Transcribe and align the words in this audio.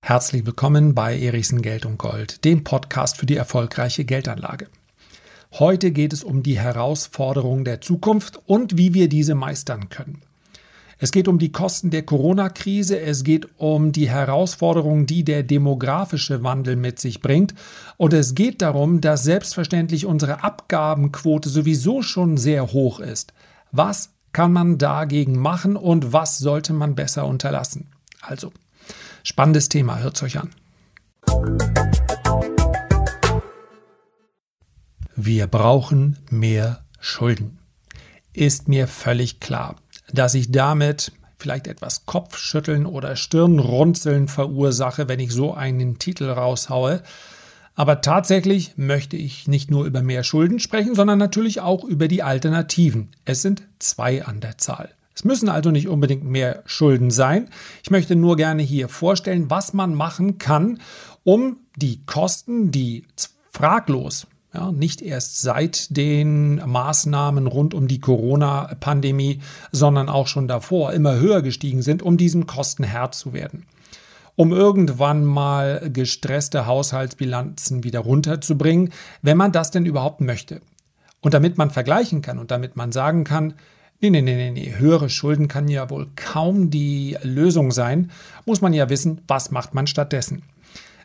Herzlich 0.00 0.46
willkommen 0.46 0.94
bei 0.94 1.18
Erichsen 1.18 1.60
Geld 1.60 1.86
und 1.86 1.98
Gold, 1.98 2.44
dem 2.44 2.62
Podcast 2.62 3.16
für 3.16 3.26
die 3.26 3.36
erfolgreiche 3.36 4.04
Geldanlage. 4.04 4.68
Heute 5.58 5.90
geht 5.90 6.12
es 6.12 6.22
um 6.22 6.42
die 6.42 6.58
Herausforderungen 6.58 7.64
der 7.64 7.80
Zukunft 7.80 8.40
und 8.46 8.76
wie 8.76 8.94
wir 8.94 9.08
diese 9.08 9.34
meistern 9.34 9.88
können. 9.88 10.22
Es 10.98 11.10
geht 11.10 11.26
um 11.26 11.38
die 11.38 11.52
Kosten 11.52 11.90
der 11.90 12.02
Corona-Krise, 12.02 13.00
es 13.00 13.24
geht 13.24 13.48
um 13.58 13.92
die 13.92 14.08
Herausforderungen, 14.08 15.06
die 15.06 15.24
der 15.24 15.42
demografische 15.42 16.42
Wandel 16.42 16.76
mit 16.76 17.00
sich 17.00 17.20
bringt 17.20 17.54
und 17.96 18.12
es 18.12 18.34
geht 18.34 18.62
darum, 18.62 19.00
dass 19.00 19.24
selbstverständlich 19.24 20.06
unsere 20.06 20.44
Abgabenquote 20.44 21.48
sowieso 21.48 22.02
schon 22.02 22.36
sehr 22.36 22.72
hoch 22.72 23.00
ist. 23.00 23.32
Was 23.72 24.13
kann 24.34 24.52
man 24.52 24.76
dagegen 24.76 25.38
machen 25.38 25.76
und 25.76 26.12
was 26.12 26.36
sollte 26.36 26.74
man 26.74 26.94
besser 26.94 27.24
unterlassen? 27.24 27.88
Also, 28.20 28.52
Spannendes 29.26 29.70
Thema, 29.70 30.00
hört 30.00 30.22
euch 30.22 30.38
an. 30.38 30.50
Wir 35.16 35.46
brauchen 35.46 36.18
mehr 36.28 36.84
Schulden. 37.00 37.58
Ist 38.34 38.68
mir 38.68 38.86
völlig 38.86 39.40
klar, 39.40 39.76
dass 40.12 40.34
ich 40.34 40.52
damit 40.52 41.12
vielleicht 41.38 41.68
etwas 41.68 42.04
Kopfschütteln 42.04 42.84
oder 42.84 43.16
Stirnrunzeln 43.16 44.28
verursache, 44.28 45.08
wenn 45.08 45.20
ich 45.20 45.32
so 45.32 45.54
einen 45.54 45.98
Titel 45.98 46.28
raushaue. 46.28 47.02
Aber 47.74 48.00
tatsächlich 48.00 48.74
möchte 48.76 49.16
ich 49.16 49.48
nicht 49.48 49.70
nur 49.70 49.84
über 49.84 50.02
mehr 50.02 50.22
Schulden 50.22 50.60
sprechen, 50.60 50.94
sondern 50.94 51.18
natürlich 51.18 51.60
auch 51.60 51.84
über 51.84 52.06
die 52.06 52.22
Alternativen. 52.22 53.10
Es 53.24 53.42
sind 53.42 53.62
zwei 53.78 54.24
an 54.24 54.40
der 54.40 54.58
Zahl. 54.58 54.90
Es 55.14 55.24
müssen 55.24 55.48
also 55.48 55.70
nicht 55.70 55.88
unbedingt 55.88 56.24
mehr 56.24 56.62
Schulden 56.66 57.10
sein. 57.10 57.48
Ich 57.82 57.90
möchte 57.90 58.16
nur 58.16 58.36
gerne 58.36 58.62
hier 58.62 58.88
vorstellen, 58.88 59.50
was 59.50 59.72
man 59.72 59.94
machen 59.94 60.38
kann, 60.38 60.80
um 61.22 61.58
die 61.76 62.04
Kosten, 62.04 62.70
die 62.70 63.04
fraglos 63.50 64.26
ja, 64.54 64.70
nicht 64.70 65.02
erst 65.02 65.40
seit 65.40 65.96
den 65.96 66.56
Maßnahmen 66.64 67.48
rund 67.48 67.74
um 67.74 67.88
die 67.88 68.00
Corona-Pandemie, 68.00 69.40
sondern 69.72 70.08
auch 70.08 70.28
schon 70.28 70.46
davor 70.46 70.92
immer 70.92 71.16
höher 71.16 71.42
gestiegen 71.42 71.82
sind, 71.82 72.02
um 72.02 72.16
diesen 72.16 72.46
Kosten 72.46 72.84
Herr 72.84 73.10
zu 73.10 73.32
werden. 73.32 73.66
Um 74.36 74.52
irgendwann 74.52 75.24
mal 75.24 75.88
gestresste 75.92 76.66
Haushaltsbilanzen 76.66 77.84
wieder 77.84 78.00
runterzubringen, 78.00 78.92
wenn 79.22 79.36
man 79.36 79.52
das 79.52 79.70
denn 79.70 79.86
überhaupt 79.86 80.20
möchte. 80.20 80.60
Und 81.20 81.34
damit 81.34 81.56
man 81.56 81.70
vergleichen 81.70 82.20
kann 82.20 82.38
und 82.38 82.50
damit 82.50 82.76
man 82.76 82.92
sagen 82.92 83.24
kann, 83.24 83.54
Nee, 84.00 84.10
nee, 84.10 84.20
nee, 84.20 84.50
nee. 84.50 84.74
Höhere 84.76 85.08
Schulden 85.08 85.48
kann 85.48 85.66
ja 85.66 85.88
wohl 85.88 86.08
kaum 86.14 86.68
die 86.68 87.16
Lösung 87.22 87.70
sein. 87.70 88.10
Muss 88.44 88.60
man 88.60 88.74
ja 88.74 88.90
wissen, 88.90 89.22
was 89.28 89.50
macht 89.50 89.72
man 89.72 89.86
stattdessen. 89.86 90.42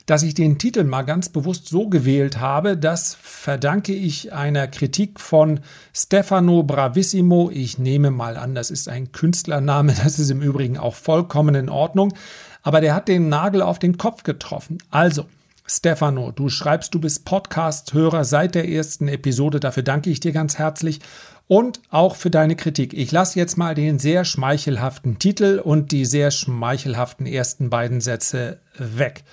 Dass 0.05 0.23
ich 0.23 0.33
den 0.33 0.58
Titel 0.58 0.83
mal 0.83 1.03
ganz 1.03 1.30
bewusst 1.30 1.69
so 1.69 1.88
gewählt 1.88 2.39
habe, 2.39 2.75
das 2.75 3.14
verdanke 3.14 3.93
ich 3.93 4.33
einer 4.33 4.67
Kritik 4.67 5.19
von 5.19 5.59
Stefano 5.93 6.64
Bravissimo. 6.64 7.52
Ich 7.53 7.77
nehme 7.77 8.11
mal 8.11 8.36
an, 8.36 8.53
das 8.55 8.71
ist 8.71 8.89
ein 8.89 9.11
Künstlername, 9.14 9.93
das 10.03 10.19
ist 10.19 10.31
im 10.31 10.41
Übrigen 10.41 10.77
auch 10.77 10.95
vollkommen 10.95 11.55
in 11.55 11.69
Ordnung. 11.69 12.14
Aber 12.61 12.81
der 12.81 12.93
hat 12.95 13.07
den 13.07 13.29
Nagel 13.29 13.61
auf 13.61 13.79
den 13.79 13.97
Kopf 13.97 14.23
getroffen. 14.23 14.79
Also, 14.91 15.25
Stefano, 15.65 16.31
du 16.31 16.49
schreibst, 16.49 16.93
du 16.95 16.99
bist 16.99 17.25
Podcast-Hörer 17.25 18.25
seit 18.25 18.55
der 18.55 18.67
ersten 18.67 19.07
Episode. 19.07 19.59
Dafür 19.59 19.83
danke 19.83 20.09
ich 20.09 20.19
dir 20.19 20.31
ganz 20.31 20.57
herzlich 20.57 20.99
und 21.47 21.81
auch 21.89 22.15
für 22.15 22.30
deine 22.30 22.55
Kritik. 22.55 22.93
Ich 22.93 23.11
lasse 23.11 23.37
jetzt 23.37 23.57
mal 23.57 23.75
den 23.75 23.99
sehr 23.99 24.23
schmeichelhaften 24.23 25.19
Titel 25.19 25.61
und 25.63 25.91
die 25.91 26.05
sehr 26.05 26.31
schmeichelhaften 26.31 27.25
ersten 27.25 27.69
beiden 27.69 28.02
Sätze 28.02 28.59
weg 28.77 29.23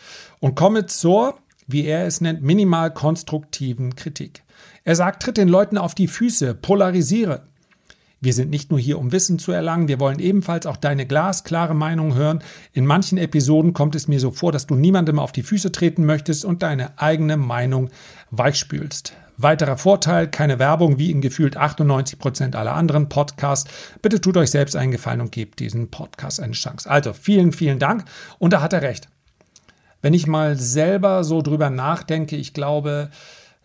und 0.41 0.55
komme 0.55 0.87
zur, 0.87 1.39
wie 1.67 1.85
er 1.85 2.07
es 2.07 2.21
nennt, 2.21 2.43
minimal 2.43 2.93
konstruktiven 2.93 3.97
Kritik. 3.97 4.43
Er 4.85 4.97
sagt, 4.97 5.23
tritt 5.23 5.37
den 5.37 5.49
Leuten 5.49 5.79
auf 5.79 5.95
die 5.95 6.09
Füße, 6.09 6.55
polarisiere. 6.55 7.43
Wir 8.21 8.33
sind 8.33 8.51
nicht 8.51 8.71
nur 8.71 8.81
hier, 8.81 8.99
um 8.99 9.13
Wissen 9.13 9.39
zu 9.39 9.53
erlangen, 9.53 9.89
wir 9.89 10.01
wollen 10.01 10.19
ebenfalls 10.19 10.65
auch 10.65 10.79
deine 10.79 11.07
glasklare 11.07 11.75
Meinung 11.75 12.15
hören. 12.15 12.43
In 12.73 12.87
manchen 12.87 13.19
Episoden 13.19 13.75
kommt 13.75 13.95
es 13.95 14.09
mir 14.09 14.21
so 14.21 14.31
vor, 14.31 14.53
dass 14.53 14.67
du 14.67 14.75
niemandem 14.75 15.19
auf 15.19 15.33
die 15.33 15.43
Füße 15.43 15.71
treten 15.71 16.07
möchtest 16.07 16.45
und 16.45 16.63
deine 16.63 16.99
eigene 16.99 17.37
Meinung 17.37 17.91
weichspülst. 18.31 19.13
Weiterer 19.39 19.77
Vorteil, 19.77 20.31
keine 20.31 20.59
Werbung 20.59 20.99
wie 20.99 21.11
in 21.11 21.21
gefühlt 21.21 21.59
98 21.59 22.19
Prozent 22.19 22.57
aller 22.57 22.75
anderen 22.75 23.11
Podcasts. 23.11 23.71
Bitte 24.01 24.19
tut 24.19 24.39
euch 24.39 24.51
selbst 24.51 24.77
einen 24.77 24.93
Gefallen 24.93 25.21
und 25.21 25.31
gebt 25.31 25.61
diesen 25.61 25.91
Podcast 25.91 26.41
eine 26.41 26.55
Chance. 26.55 26.91
Also 26.91 27.13
vielen, 27.13 27.53
vielen 27.53 27.79
Dank. 27.79 28.07
Und 28.39 28.55
da 28.55 28.63
hat 28.63 28.73
er 28.73 28.81
recht. 28.81 29.09
Wenn 30.01 30.15
ich 30.15 30.27
mal 30.27 30.57
selber 30.57 31.23
so 31.23 31.43
drüber 31.43 31.69
nachdenke, 31.69 32.37
ich 32.37 32.55
glaube, 32.55 33.11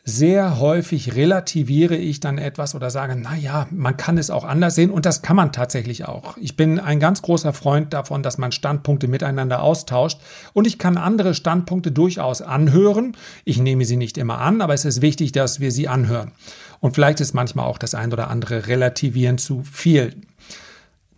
sehr 0.03 0.59
häufig 0.59 1.16
relativiere 1.16 1.95
ich 1.95 2.19
dann 2.19 2.39
etwas 2.39 2.73
oder 2.73 2.89
sage, 2.89 3.16
na 3.16 3.35
ja, 3.35 3.67
man 3.69 3.97
kann 3.97 4.17
es 4.17 4.31
auch 4.31 4.44
anders 4.44 4.73
sehen 4.73 4.89
und 4.89 5.06
das 5.06 5.22
kann 5.22 5.35
man 5.35 5.51
tatsächlich 5.51 6.06
auch. 6.06 6.38
Ich 6.38 6.57
bin 6.57 6.79
ein 6.79 7.00
ganz 7.00 7.22
großer 7.22 7.53
Freund 7.53 7.94
davon, 7.94 8.23
dass 8.23 8.39
man 8.39 8.51
Standpunkte 8.51 9.07
miteinander 9.07 9.62
austauscht 9.62 10.19
und 10.53 10.66
ich 10.66 10.79
kann 10.79 10.97
andere 10.97 11.35
Standpunkte 11.35 11.91
durchaus 11.91 12.41
anhören. 12.41 13.16
Ich 13.45 13.59
nehme 13.59 13.85
sie 13.85 13.97
nicht 13.97 14.17
immer 14.17 14.39
an, 14.39 14.62
aber 14.62 14.73
es 14.73 14.85
ist 14.85 15.01
wichtig, 15.01 15.34
dass 15.34 15.59
wir 15.59 15.72
sie 15.72 15.88
anhören. 15.88 16.31
Und 16.79 16.95
vielleicht 16.95 17.22
ist 17.22 17.33
manchmal 17.33 17.68
auch 17.68 17.78
das 17.78 17.94
ein 17.94 18.12
oder 18.12 18.29
andere 18.29 18.68
relativieren 18.68 19.38
zu 19.38 19.62
viel. 19.63 20.16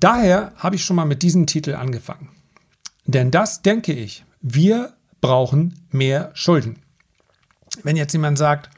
Daher 0.01 0.51
habe 0.57 0.75
ich 0.75 0.83
schon 0.83 0.97
mal 0.97 1.05
mit 1.05 1.23
diesem 1.23 1.47
Titel 1.47 1.75
angefangen. 1.75 2.27
Denn 3.05 3.31
das 3.31 3.61
denke 3.61 3.94
ich, 3.94 4.25
wir 4.41 4.94
brauchen 5.21 5.88
mehr 5.89 6.31
Schulden. 6.33 6.82
Wenn 7.84 7.95
jetzt 7.95 8.13
jemand 8.13 8.38
sagt, 8.38 8.69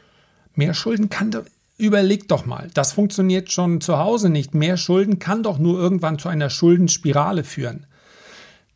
mehr 0.53 0.73
Schulden 0.73 1.09
kann 1.09 1.31
doch, 1.31 1.43
überleg 1.77 2.27
doch 2.27 2.45
mal, 2.45 2.69
das 2.73 2.93
funktioniert 2.93 3.51
schon 3.51 3.81
zu 3.81 3.97
Hause 3.97 4.29
nicht. 4.29 4.53
Mehr 4.53 4.77
Schulden 4.77 5.19
kann 5.19 5.43
doch 5.43 5.57
nur 5.57 5.77
irgendwann 5.77 6.19
zu 6.19 6.29
einer 6.29 6.49
Schuldenspirale 6.49 7.43
führen. 7.43 7.85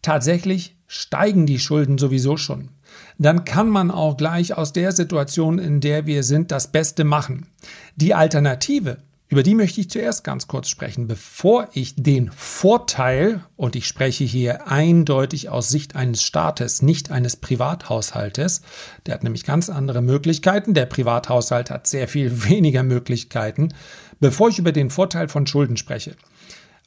Tatsächlich 0.02 0.76
steigen 0.88 1.46
die 1.46 1.60
Schulden 1.60 1.98
sowieso 1.98 2.38
schon. 2.38 2.70
Dann 3.18 3.46
kann 3.46 3.70
man 3.70 3.92
auch 3.92 4.18
gleich 4.18 4.58
aus 4.58 4.74
der 4.74 4.92
Situation, 4.92 5.60
in 5.60 5.82
der 5.82 6.06
wir 6.06 6.24
sind, 6.24 6.52
das 6.52 6.72
Beste 6.72 7.04
machen. 7.04 7.48
Die 7.96 8.14
Alternative 8.14 8.98
über 9.32 9.44
die 9.44 9.54
möchte 9.54 9.80
ich 9.80 9.92
zuerst 9.92 10.24
ganz 10.24 10.48
kurz 10.48 10.70
sprechen, 10.70 11.08
bevor 11.08 11.70
ich 11.74 11.94
den 11.96 12.32
Vorteil, 12.32 13.46
und 13.56 13.76
ich 13.76 13.86
spreche 13.86 14.24
hier 14.24 14.68
eindeutig 14.68 15.50
aus 15.50 15.70
Sicht 15.70 15.96
eines 15.96 16.24
Staates, 16.24 16.82
nicht 16.82 17.12
eines 17.12 17.36
Privathaushaltes, 17.36 18.64
der 19.06 19.14
hat 19.14 19.24
nämlich 19.24 19.46
ganz 19.46 19.70
andere 19.70 20.02
Möglichkeiten, 20.02 20.74
der 20.74 20.88
Privathaushalt 20.88 21.70
hat 21.70 21.86
sehr 21.86 22.08
viel 22.08 22.44
weniger 22.50 22.82
Möglichkeiten, 22.82 23.72
bevor 24.20 24.50
ich 24.50 24.58
über 24.58 24.72
den 24.72 24.90
Vorteil 24.90 25.28
von 25.28 25.46
Schulden 25.46 25.78
spreche. 25.78 26.16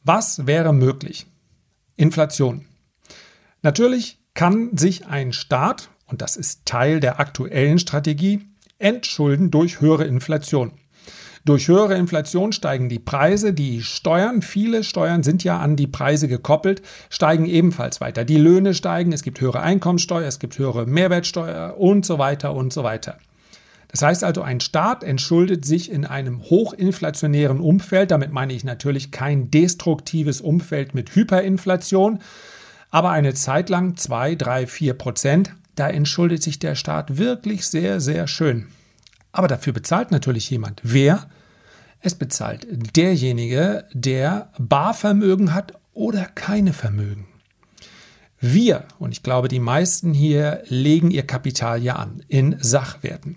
Was 0.03 0.45
wäre 0.45 0.73
möglich? 0.73 1.27
Inflation. 1.95 2.67
Natürlich 3.63 4.19
kann 4.35 4.77
sich 4.77 5.07
ein 5.07 5.33
Staat, 5.33 5.91
und 6.07 6.23
das 6.23 6.37
ist 6.37 6.67
Teil 6.67 6.99
der 6.99 7.21
aktuellen 7.21 7.79
Strategie, 7.79 8.41
entschulden 8.81 9.53
durch 9.53 9.81
höhere 9.81 10.07
Inflation. 10.07 10.73
Durch 11.45 11.67
höhere 11.67 11.97
Inflation 11.97 12.53
steigen 12.53 12.89
die 12.89 13.01
Preise, 13.01 13.53
die 13.53 13.83
Steuern, 13.83 14.43
viele 14.43 14.85
Steuern 14.85 15.25
sind 15.25 15.43
ja 15.43 15.59
an 15.59 15.75
die 15.75 15.89
Preise 15.89 16.29
gekoppelt, 16.29 16.83
steigen 17.11 17.47
ebenfalls 17.47 18.01
weiter. 18.01 18.25
Die 18.25 18.37
Löhne 18.37 18.75
steigen, 18.75 19.13
es 19.13 19.25
gibt 19.25 19.41
höhere 19.41 19.61
Einkommensteuer, 19.61 20.29
es 20.29 20.39
gibt 20.39 20.57
höhere 20.59 20.87
Mehrwertsteuer 20.87 21.77
und 21.77 22.07
so 22.07 22.21
weiter 22.21 22.55
und 22.55 22.73
so 22.73 22.85
weiter. 22.85 23.19
Das 23.89 24.03
heißt 24.03 24.23
also, 24.23 24.43
ein 24.43 24.61
Staat 24.61 25.03
entschuldet 25.03 25.65
sich 25.65 25.91
in 25.91 26.07
einem 26.07 26.45
hochinflationären 26.45 27.59
Umfeld. 27.59 28.13
Damit 28.13 28.33
meine 28.33 28.53
ich 28.53 28.63
natürlich 28.63 29.11
kein 29.11 29.51
destruktives 29.51 30.41
Umfeld 30.41 30.95
mit 30.95 31.15
Hyperinflation, 31.15 32.21
aber 32.91 33.11
eine 33.11 33.35
Zeit 33.35 33.69
lang 33.69 33.97
2, 33.97 34.37
3, 34.37 34.67
4 34.69 34.95
Prozent. 34.95 35.55
Da 35.75 35.89
entschuldet 35.89 36.43
sich 36.43 36.61
der 36.61 36.77
Staat 36.77 37.19
wirklich 37.19 37.67
sehr, 37.67 38.01
sehr 38.01 38.29
schön. 38.29 38.69
Aber 39.33 39.49
dafür 39.49 39.73
bezahlt 39.73 40.11
natürlich 40.11 40.49
jemand. 40.51 40.81
Wer? 40.85 41.29
Es 42.01 42.15
bezahlt 42.15 42.67
derjenige, 42.97 43.87
der 43.93 44.51
Barvermögen 44.59 45.55
hat 45.55 45.75
oder 45.95 46.25
keine 46.27 46.73
Vermögen. 46.73 47.27
Wir, 48.45 48.87
und 48.99 49.13
ich 49.13 49.23
glaube, 49.23 49.47
die 49.47 49.61
meisten 49.61 50.13
hier 50.13 50.65
legen 50.67 51.13
ihr 51.13 51.25
Kapital 51.25 51.81
ja 51.81 51.95
an 51.95 52.25
in 52.27 52.57
Sachwerten. 52.61 53.37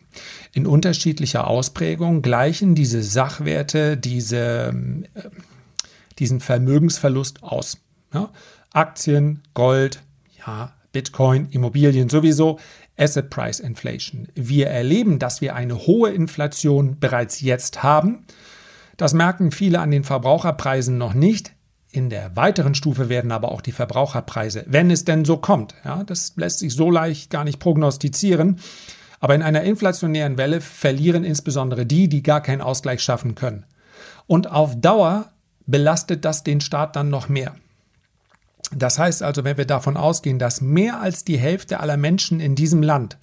In 0.52 0.66
unterschiedlicher 0.66 1.46
Ausprägung 1.46 2.24
gleichen 2.24 2.74
diese 2.74 3.04
Sachwerte 3.04 3.98
diese, 3.98 4.74
äh, 5.14 5.22
diesen 6.18 6.40
Vermögensverlust 6.40 7.44
aus. 7.44 7.78
Ja? 8.16 8.32
Aktien, 8.74 9.44
Gold, 9.54 10.02
ja, 10.46 10.74
Bitcoin, 10.92 11.50
Immobilien 11.52 12.10
sowieso, 12.10 12.58
Asset 12.98 13.30
Price 13.30 13.60
Inflation. 13.60 14.28
Wir 14.36 14.68
erleben, 14.68 15.20
dass 15.20 15.42
wir 15.42 15.56
eine 15.56 15.78
hohe 15.88 16.12
Inflation 16.12 17.00
bereits 17.00 17.42
jetzt 17.42 17.84
haben. 17.84 18.26
Das 18.98 19.14
merken 19.14 19.52
viele 19.52 19.80
an 19.80 19.92
den 19.92 20.04
Verbraucherpreisen 20.04 20.98
noch 20.98 21.14
nicht. 21.14 21.52
In 21.92 22.10
der 22.10 22.36
weiteren 22.36 22.76
Stufe 22.76 23.08
werden 23.08 23.32
aber 23.32 23.52
auch 23.52 23.62
die 23.62 23.72
Verbraucherpreise, 23.72 24.66
wenn 24.68 24.92
es 24.92 25.06
denn 25.06 25.24
so 25.24 25.38
kommt, 25.38 25.76
ja, 25.86 26.04
das 26.04 26.34
lässt 26.36 26.60
sich 26.60 26.74
so 26.74 26.92
leicht 26.92 27.30
gar 27.30 27.46
nicht 27.46 27.60
prognostizieren, 27.60 28.60
aber 29.22 29.34
in 29.34 29.42
einer 29.42 29.64
inflationären 29.64 30.38
Welle 30.38 30.60
verlieren 30.60 31.24
insbesondere 31.24 31.86
die, 31.86 32.10
die 32.10 32.22
gar 32.22 32.42
keinen 32.42 32.60
Ausgleich 32.60 33.02
schaffen 33.02 33.34
können. 33.34 33.66
Und 34.28 34.52
auf 34.52 34.80
Dauer 34.80 35.32
belastet 35.66 36.26
das 36.26 36.44
den 36.44 36.60
Staat 36.60 36.98
dann 36.98 37.10
noch 37.10 37.30
mehr. 37.30 37.56
Das 38.74 38.98
heißt 38.98 39.24
also, 39.24 39.44
wenn 39.44 39.58
wir 39.58 39.66
davon 39.66 39.98
ausgehen, 39.98 40.40
dass 40.40 40.62
mehr 40.62 41.00
als 41.02 41.24
die 41.24 41.38
Hälfte 41.38 41.80
aller 41.80 41.98
Menschen 41.98 42.40
in 42.40 42.56
diesem 42.56 42.82
Land 42.82 43.18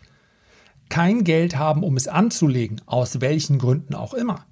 kein 0.89 1.25
Geld 1.25 1.56
haben, 1.56 1.83
um 1.83 1.97
es 1.97 2.06
anzulegen, 2.06 2.81
aus 2.87 3.21
welchen 3.21 3.59
Gründen 3.59 3.94
auch 3.94 4.15
immer, 4.15 4.44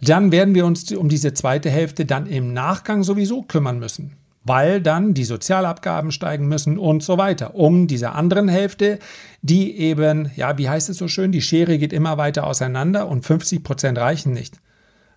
dann 0.00 0.30
werden 0.30 0.54
wir 0.54 0.66
uns 0.66 0.92
um 0.92 1.08
diese 1.08 1.32
zweite 1.32 1.70
Hälfte 1.70 2.04
dann 2.04 2.26
im 2.26 2.52
Nachgang 2.52 3.02
sowieso 3.02 3.42
kümmern 3.42 3.78
müssen, 3.78 4.16
weil 4.44 4.82
dann 4.82 5.14
die 5.14 5.24
Sozialabgaben 5.24 6.12
steigen 6.12 6.48
müssen 6.48 6.78
und 6.78 7.02
so 7.02 7.16
weiter. 7.16 7.54
Um 7.54 7.86
diese 7.86 8.12
anderen 8.12 8.48
Hälfte, 8.48 8.98
die 9.40 9.78
eben, 9.78 10.30
ja, 10.36 10.58
wie 10.58 10.68
heißt 10.68 10.90
es 10.90 10.98
so 10.98 11.08
schön, 11.08 11.32
die 11.32 11.40
Schere 11.40 11.78
geht 11.78 11.94
immer 11.94 12.18
weiter 12.18 12.46
auseinander 12.46 13.08
und 13.08 13.24
50 13.24 13.64
Prozent 13.64 13.98
reichen 13.98 14.34
nicht. 14.34 14.60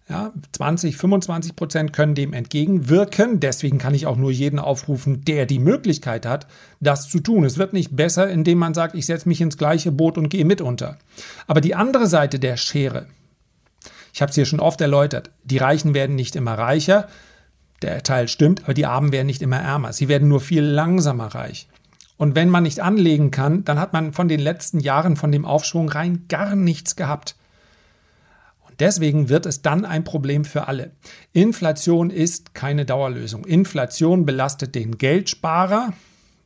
Ja, 0.09 0.33
20, 0.53 0.97
25 0.97 1.55
Prozent 1.55 1.93
können 1.93 2.15
dem 2.15 2.33
entgegenwirken. 2.33 3.39
Deswegen 3.39 3.77
kann 3.77 3.93
ich 3.93 4.07
auch 4.07 4.17
nur 4.17 4.31
jeden 4.31 4.57
aufrufen, 4.57 5.23
der 5.23 5.45
die 5.45 5.59
Möglichkeit 5.59 6.25
hat, 6.25 6.47
das 6.79 7.09
zu 7.09 7.19
tun. 7.19 7.43
Es 7.43 7.59
wird 7.59 7.73
nicht 7.73 7.95
besser, 7.95 8.27
indem 8.27 8.57
man 8.57 8.73
sagt, 8.73 8.95
ich 8.95 9.05
setze 9.05 9.29
mich 9.29 9.39
ins 9.39 9.57
gleiche 9.57 9.91
Boot 9.91 10.17
und 10.17 10.29
gehe 10.29 10.45
mit 10.45 10.61
unter. 10.61 10.97
Aber 11.45 11.61
die 11.61 11.75
andere 11.75 12.07
Seite 12.07 12.39
der 12.39 12.57
Schere, 12.57 13.05
ich 14.11 14.23
habe 14.23 14.31
es 14.31 14.35
hier 14.35 14.45
schon 14.45 14.59
oft 14.59 14.81
erläutert, 14.81 15.29
die 15.43 15.59
Reichen 15.59 15.93
werden 15.93 16.15
nicht 16.15 16.35
immer 16.35 16.57
reicher, 16.57 17.07
der 17.83 18.01
Teil 18.01 18.27
stimmt, 18.27 18.63
aber 18.63 18.73
die 18.73 18.87
Armen 18.87 19.11
werden 19.11 19.27
nicht 19.27 19.43
immer 19.43 19.59
ärmer. 19.59 19.93
Sie 19.93 20.07
werden 20.07 20.27
nur 20.27 20.41
viel 20.41 20.63
langsamer 20.63 21.27
reich. 21.27 21.67
Und 22.17 22.35
wenn 22.35 22.49
man 22.49 22.63
nicht 22.63 22.79
anlegen 22.79 23.29
kann, 23.29 23.63
dann 23.63 23.79
hat 23.79 23.93
man 23.93 24.11
von 24.11 24.27
den 24.27 24.39
letzten 24.39 24.79
Jahren, 24.79 25.15
von 25.15 25.31
dem 25.31 25.45
Aufschwung 25.45 25.87
rein 25.87 26.25
gar 26.27 26.55
nichts 26.55 26.95
gehabt. 26.95 27.35
Deswegen 28.79 29.29
wird 29.29 29.45
es 29.45 29.61
dann 29.61 29.85
ein 29.85 30.03
Problem 30.03 30.45
für 30.45 30.67
alle. 30.67 30.91
Inflation 31.33 32.09
ist 32.09 32.53
keine 32.53 32.85
Dauerlösung. 32.85 33.45
Inflation 33.45 34.25
belastet 34.25 34.75
den 34.75 34.97
Geldsparer. 34.97 35.93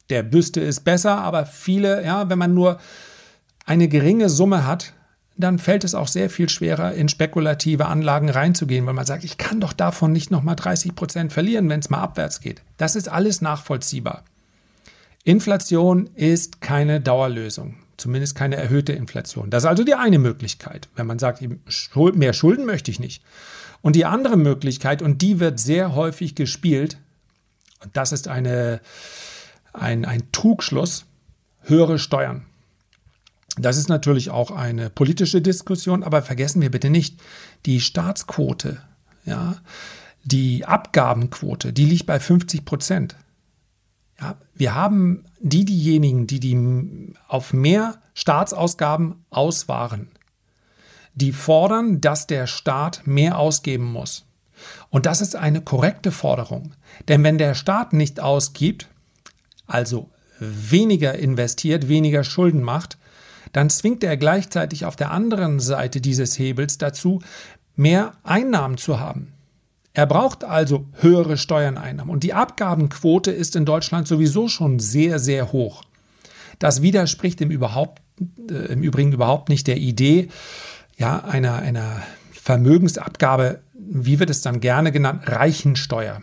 Der 0.09 0.33
wüsste 0.33 0.62
es 0.62 0.80
besser, 0.80 1.19
aber 1.19 1.45
viele, 1.45 2.03
ja, 2.03 2.30
wenn 2.30 2.39
man 2.39 2.53
nur 2.53 2.80
eine 3.65 3.88
geringe 3.88 4.30
Summe 4.30 4.65
hat, 4.65 4.94
dann 5.35 5.57
fällt 5.57 5.83
es 5.83 5.95
auch 5.95 6.07
sehr 6.07 6.30
viel 6.30 6.50
schwerer, 6.50 6.94
in 6.94 7.09
spekulative 7.09 7.88
Anlagen 7.88 8.30
reinzugehen, 8.30 8.85
weil 8.85 8.94
man 8.94 9.06
sagt, 9.06 9.24
ich 9.24 9.38
kann 9.38 9.59
doch 9.59 9.74
davon 9.74 10.12
nicht 10.12 10.30
nochmal 10.30 10.56
30 10.56 10.95
Prozent 10.95 11.33
verlieren, 11.33 11.69
wenn 11.69 11.80
es 11.80 11.89
mal 11.89 12.01
abwärts 12.01 12.39
geht. 12.39 12.62
Das 12.77 12.95
ist 12.95 13.09
alles 13.09 13.41
nachvollziehbar. 13.41 14.24
Inflation 15.24 16.07
ist 16.15 16.62
keine 16.62 17.01
Dauerlösung, 17.01 17.75
zumindest 17.98 18.36
keine 18.36 18.56
erhöhte 18.56 18.94
Inflation. 18.94 19.50
Das 19.50 19.63
ist 19.63 19.69
also 19.69 19.84
die 19.84 19.95
eine 19.95 20.19
Möglichkeit, 20.19 20.90
wenn 20.95 21.07
man 21.07 21.19
sagt, 21.19 21.42
mehr 21.42 22.34
Schulden 22.34 22.66
möchte 22.66 22.92
ich 22.92 23.00
nicht. 23.00 23.24
Und 23.81 23.95
die 23.95 24.06
andere 24.06 24.38
Möglichkeit, 24.38 25.01
und 25.01 25.22
die 25.22 25.40
wird 25.40 25.60
sehr 25.60 25.94
häufig 25.95 26.36
gespielt, 26.36 26.98
und 27.84 27.95
das 27.98 28.12
ist 28.12 28.28
eine, 28.28 28.80
ein, 29.74 30.06
ein 30.06 30.31
Trugschluss, 30.31 31.06
höhere 31.63 32.00
Steuern. 32.00 32.45
Das 33.57 33.78
ist 33.78 33.90
natürlich 33.90 34.31
auch 34.31 34.51
eine 34.51 34.90
politische 34.90 35.42
Diskussion, 35.42 36.04
aber 36.04 36.24
vergessen 36.24 36.62
wir 36.62 36.72
bitte 36.72 36.90
nicht, 36.90 37.22
die 37.66 37.81
Staatsquote, 37.81 38.81
ja, 39.25 39.57
die 40.24 40.66
Abgabenquote, 40.66 41.74
die 41.74 41.86
liegt 41.86 42.06
bei 42.06 42.19
50 42.19 42.66
Prozent. 42.66 43.16
Ja, 44.19 44.36
wir 44.54 44.75
haben 44.75 45.25
die, 45.39 45.65
diejenigen, 45.65 46.27
die, 46.27 46.39
die 46.39 47.13
auf 47.27 47.54
mehr 47.54 48.01
Staatsausgaben 48.13 49.25
auswahren, 49.30 50.10
die 51.15 51.31
fordern, 51.31 52.01
dass 52.01 52.27
der 52.27 52.48
Staat 52.48 53.06
mehr 53.06 53.38
ausgeben 53.38 53.92
muss. 53.92 54.25
Und 54.89 55.06
das 55.06 55.21
ist 55.21 55.36
eine 55.36 55.62
korrekte 55.62 56.12
Forderung. 56.12 56.74
Denn 57.07 57.24
wenn 57.24 57.38
der 57.38 57.56
Staat 57.56 57.94
nicht 57.94 58.19
ausgibt, 58.19 58.88
also 59.68 60.10
weniger 60.39 61.16
investiert, 61.16 61.88
weniger 61.88 62.24
Schulden 62.24 62.62
macht, 62.62 62.98
dann 63.51 63.69
zwingt 63.69 64.04
er 64.04 64.18
gleichzeitig 64.18 64.86
auf 64.86 64.95
der 64.95 65.12
anderen 65.12 65.59
Seite 65.59 66.01
dieses 66.01 66.38
Hebels 66.39 66.77
dazu, 66.77 67.21
mehr 67.75 68.13
Einnahmen 68.24 68.77
zu 68.77 69.00
haben. 69.00 69.32
Er 69.94 70.07
braucht 70.07 70.44
also 70.44 70.88
höhere 71.00 71.38
Steuerneinnahmen. 71.38 72.12
Und 72.12 72.24
die 72.24 72.34
Abgabenquote 72.34 73.31
ist 73.31 73.56
in 73.56 73.66
Deutschland 73.66 74.07
sowieso 74.07 74.48
schon 74.48 74.80
sehr, 74.80 75.19
sehr 75.19 75.51
hoch. 75.51 75.84
Das 76.60 76.81
widerspricht 76.81 77.42
im, 77.42 77.51
überhaupt, 77.51 78.01
äh, 78.50 78.74
im 78.74 78.81
Übrigen 78.81 79.12
überhaupt 79.12 79.50
nicht 79.50 79.68
der 79.68 79.78
Idee 79.78 80.30
ja, 80.98 81.24
einer, 81.24 81.56
einer 81.56 82.01
Vermögensabgabe, 82.31 83.62
wie 83.74 84.19
wird 84.19 84.30
es 84.30 84.42
dann 84.42 84.60
gerne 84.60 84.92
genannt, 84.92 85.24
Reichensteuer. 85.25 86.22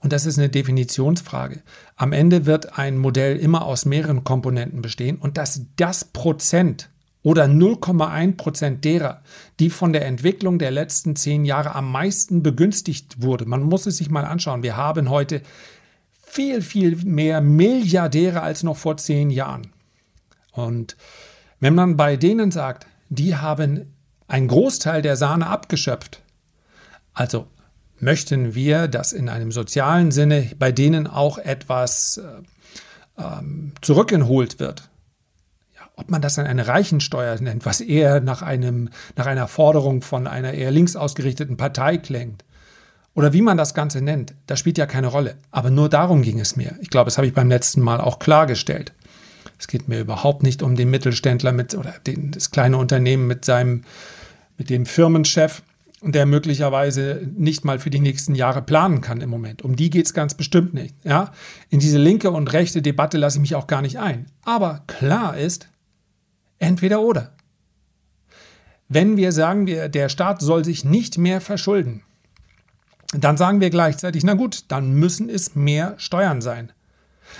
Und 0.00 0.12
das 0.12 0.26
ist 0.26 0.38
eine 0.38 0.50
Definitionsfrage. 0.50 1.62
Am 1.96 2.12
Ende 2.12 2.44
wird 2.44 2.78
ein 2.78 2.98
Modell 2.98 3.38
immer 3.38 3.64
aus 3.64 3.86
mehreren 3.86 4.22
Komponenten 4.22 4.82
bestehen 4.82 5.16
und 5.16 5.38
dass 5.38 5.62
das 5.76 6.04
Prozent 6.04 6.90
oder 7.24 7.46
0,1 7.46 8.36
Prozent 8.36 8.84
derer, 8.84 9.22
die 9.58 9.70
von 9.70 9.92
der 9.92 10.06
Entwicklung 10.06 10.58
der 10.60 10.70
letzten 10.70 11.16
zehn 11.16 11.44
Jahre 11.44 11.74
am 11.74 11.90
meisten 11.90 12.42
begünstigt 12.42 13.22
wurde. 13.22 13.46
Man 13.46 13.62
muss 13.62 13.86
es 13.86 13.96
sich 13.96 14.10
mal 14.10 14.26
anschauen. 14.26 14.62
Wir 14.62 14.76
haben 14.76 15.08
heute 15.08 15.40
viel, 16.22 16.60
viel 16.62 16.96
mehr 17.04 17.40
Milliardäre 17.40 18.42
als 18.42 18.62
noch 18.62 18.76
vor 18.76 18.98
zehn 18.98 19.30
Jahren. 19.30 19.68
Und 20.52 20.96
wenn 21.60 21.74
man 21.74 21.96
bei 21.96 22.16
denen 22.16 22.50
sagt, 22.50 22.86
die 23.08 23.34
haben 23.34 23.94
einen 24.28 24.48
Großteil 24.48 25.00
der 25.00 25.16
Sahne 25.16 25.46
abgeschöpft, 25.46 26.20
also 27.14 27.46
möchten 28.00 28.54
wir, 28.54 28.86
dass 28.86 29.14
in 29.14 29.30
einem 29.30 29.50
sozialen 29.50 30.10
Sinne 30.10 30.50
bei 30.58 30.72
denen 30.72 31.06
auch 31.06 31.38
etwas 31.38 32.18
äh, 32.18 33.22
ähm, 33.22 33.72
zurückgeholt 33.80 34.58
wird. 34.60 34.90
Ob 35.96 36.10
man 36.10 36.20
das 36.20 36.34
dann 36.34 36.46
eine 36.46 36.66
Reichensteuer 36.66 37.40
nennt, 37.40 37.66
was 37.66 37.80
eher 37.80 38.20
nach, 38.20 38.42
einem, 38.42 38.88
nach 39.16 39.26
einer 39.26 39.46
Forderung 39.46 40.02
von 40.02 40.26
einer 40.26 40.52
eher 40.52 40.70
links 40.70 40.96
ausgerichteten 40.96 41.56
Partei 41.56 41.98
klingt. 41.98 42.44
Oder 43.14 43.32
wie 43.32 43.42
man 43.42 43.56
das 43.56 43.74
Ganze 43.74 44.00
nennt, 44.00 44.34
das 44.46 44.58
spielt 44.58 44.76
ja 44.76 44.86
keine 44.86 45.06
Rolle. 45.06 45.36
Aber 45.52 45.70
nur 45.70 45.88
darum 45.88 46.22
ging 46.22 46.40
es 46.40 46.56
mir. 46.56 46.76
Ich 46.80 46.90
glaube, 46.90 47.06
das 47.06 47.16
habe 47.16 47.28
ich 47.28 47.34
beim 47.34 47.48
letzten 47.48 47.80
Mal 47.80 48.00
auch 48.00 48.18
klargestellt. 48.18 48.92
Es 49.58 49.68
geht 49.68 49.88
mir 49.88 50.00
überhaupt 50.00 50.42
nicht 50.42 50.62
um 50.62 50.74
den 50.74 50.90
Mittelständler 50.90 51.52
mit 51.52 51.74
oder 51.74 51.94
den, 52.06 52.32
das 52.32 52.50
kleine 52.50 52.76
Unternehmen 52.76 53.28
mit 53.28 53.44
seinem, 53.44 53.82
mit 54.58 54.68
dem 54.68 54.84
Firmenchef, 54.84 55.62
der 56.02 56.26
möglicherweise 56.26 57.26
nicht 57.36 57.64
mal 57.64 57.78
für 57.78 57.88
die 57.88 58.00
nächsten 58.00 58.34
Jahre 58.34 58.62
planen 58.62 59.00
kann 59.00 59.20
im 59.20 59.30
Moment. 59.30 59.62
Um 59.62 59.76
die 59.76 59.90
geht 59.90 60.06
es 60.06 60.12
ganz 60.12 60.34
bestimmt 60.34 60.74
nicht. 60.74 60.94
Ja? 61.04 61.32
In 61.70 61.78
diese 61.78 61.98
linke 61.98 62.30
und 62.30 62.52
rechte 62.52 62.82
Debatte 62.82 63.16
lasse 63.16 63.38
ich 63.38 63.42
mich 63.42 63.54
auch 63.54 63.68
gar 63.68 63.80
nicht 63.80 63.98
ein. 63.98 64.26
Aber 64.44 64.82
klar 64.86 65.36
ist, 65.36 65.68
entweder 66.58 67.00
oder. 67.00 67.32
Wenn 68.88 69.16
wir 69.16 69.32
sagen, 69.32 69.66
der 69.66 70.08
Staat 70.08 70.40
soll 70.40 70.64
sich 70.64 70.84
nicht 70.84 71.18
mehr 71.18 71.40
verschulden, 71.40 72.02
dann 73.12 73.36
sagen 73.36 73.60
wir 73.60 73.70
gleichzeitig, 73.70 74.24
na 74.24 74.34
gut, 74.34 74.64
dann 74.68 74.92
müssen 74.94 75.28
es 75.28 75.54
mehr 75.54 75.94
Steuern 75.98 76.40
sein. 76.40 76.72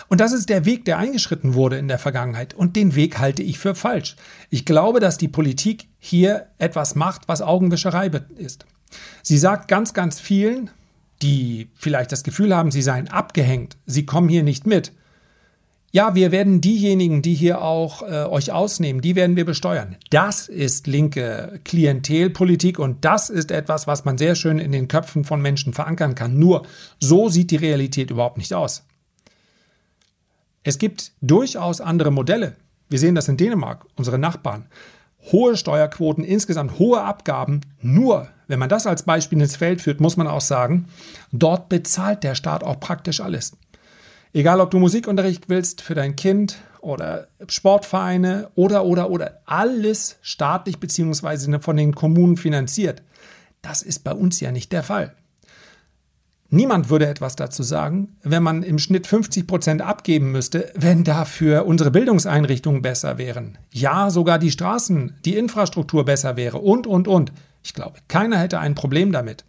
Und 0.09 0.21
das 0.21 0.33
ist 0.33 0.49
der 0.49 0.65
Weg, 0.65 0.85
der 0.85 0.99
eingeschritten 0.99 1.55
wurde 1.55 1.79
in 1.79 1.89
der 1.89 1.99
Vergangenheit. 1.99 2.55
Und 2.55 2.77
den 2.77 2.95
Weg 2.95 3.19
halte 3.19 3.43
ich 3.43 3.59
für 3.59 3.75
falsch. 3.75 4.17
Ich 4.51 4.65
glaube, 4.65 5.01
dass 5.01 5.19
die 5.19 5.29
Politik 5.29 5.89
hier 5.99 6.49
etwas 6.59 6.95
macht, 6.95 7.29
was 7.29 7.43
Augenwischerei 7.43 8.11
ist. 8.37 8.67
Sie 9.23 9.39
sagt 9.39 9.69
ganz, 9.69 9.95
ganz 9.95 10.21
vielen, 10.21 10.71
die 11.23 11.71
vielleicht 11.75 12.13
das 12.13 12.25
Gefühl 12.25 12.55
haben, 12.55 12.71
sie 12.71 12.83
seien 12.83 13.09
abgehängt, 13.09 13.77
sie 13.87 14.07
kommen 14.07 14.29
hier 14.29 14.43
nicht 14.43 14.67
mit. 14.67 14.93
Ja, 15.95 16.17
wir 16.17 16.33
werden 16.33 16.61
diejenigen, 16.61 17.23
die 17.23 17.35
hier 17.35 17.63
auch 17.63 18.03
äh, 18.03 18.25
euch 18.25 18.51
ausnehmen, 18.51 19.01
die 19.01 19.15
werden 19.15 19.37
wir 19.37 19.45
besteuern. 19.45 19.95
Das 20.11 20.49
ist 20.49 20.89
linke 20.89 21.61
Klientelpolitik 21.63 22.81
und 22.81 23.05
das 23.05 23.31
ist 23.31 23.53
etwas, 23.53 23.87
was 23.87 24.05
man 24.05 24.19
sehr 24.19 24.35
schön 24.35 24.59
in 24.59 24.73
den 24.73 24.89
Köpfen 24.89 25.23
von 25.23 25.41
Menschen 25.41 25.73
verankern 25.73 26.17
kann. 26.17 26.37
Nur 26.37 26.67
so 26.99 27.29
sieht 27.29 27.53
die 27.53 27.57
Realität 27.59 28.11
überhaupt 28.11 28.39
nicht 28.39 28.55
aus. 28.55 28.85
Es 30.65 30.79
gibt 30.79 31.13
durchaus 31.21 31.81
andere 31.81 32.11
Modelle. 32.11 32.57
Wir 32.89 32.99
sehen 32.99 33.15
das 33.15 33.29
in 33.29 33.37
Dänemark, 33.37 33.87
unsere 33.95 34.19
Nachbarn. 34.19 34.67
Hohe 35.31 35.57
Steuerquoten, 35.57 36.25
insgesamt 36.25 36.81
hohe 36.81 37.03
Abgaben. 37.03 37.61
Nur, 37.81 38.27
wenn 38.49 38.59
man 38.59 38.69
das 38.69 38.89
als 38.89 39.05
Beispiel 39.05 39.41
ins 39.41 39.55
Feld 39.55 39.81
führt, 39.81 40.01
muss 40.01 40.17
man 40.17 40.27
auch 40.27 40.41
sagen, 40.41 40.89
dort 41.31 41.69
bezahlt 41.69 42.25
der 42.25 42.35
Staat 42.35 42.65
auch 42.65 42.81
praktisch 42.81 43.21
alles. 43.21 43.53
Egal, 44.35 44.61
ob 44.61 44.73
du 44.73 44.81
Musikunterricht 44.81 45.49
willst 45.49 45.81
für 45.81 45.95
dein 45.95 46.17
Kind 46.17 46.57
oder 46.81 47.29
Sportvereine 47.49 48.51
oder, 48.57 48.85
oder, 48.85 49.09
oder, 49.09 49.41
alles 49.47 50.17
staatlich 50.23 50.81
bzw. 50.81 51.61
von 51.61 51.77
den 51.77 51.95
Kommunen 51.95 52.37
finanziert. 52.37 53.01
Das 53.63 53.81
ist 53.81 54.03
bei 54.03 54.13
uns 54.13 54.41
ja 54.41 54.51
nicht 54.51 54.73
der 54.73 54.83
Fall. 54.83 55.15
Niemand 56.51 56.91
würde 56.91 57.07
etwas 57.07 57.37
dazu 57.37 57.63
sagen, 57.63 58.17
wenn 58.25 58.43
man 58.43 58.65
im 58.65 58.81
Schnitt 58.81 59.07
50 59.07 59.47
Prozent 59.47 59.83
abgeben 59.83 60.33
müsste, 60.33 60.73
wenn 60.75 61.05
dafür 61.05 61.65
unsere 61.65 61.93
Bildungseinrichtungen 61.93 62.83
besser 62.83 63.19
wären. 63.19 63.57
Ja, 63.71 64.11
sogar 64.11 64.41
die 64.41 64.51
Straßen, 64.51 65.15
die 65.25 65.37
Infrastruktur 65.37 66.05
besser 66.05 66.37
wäre 66.37 66.59
und, 66.59 66.89
und, 66.89 67.07
und. 67.07 67.31
Ich 67.63 67.73
glaube, 67.73 68.01
keiner 68.09 68.39
hätte 68.39 68.59
ein 68.59 68.75
Problem 68.75 69.13
damit. 69.13 69.45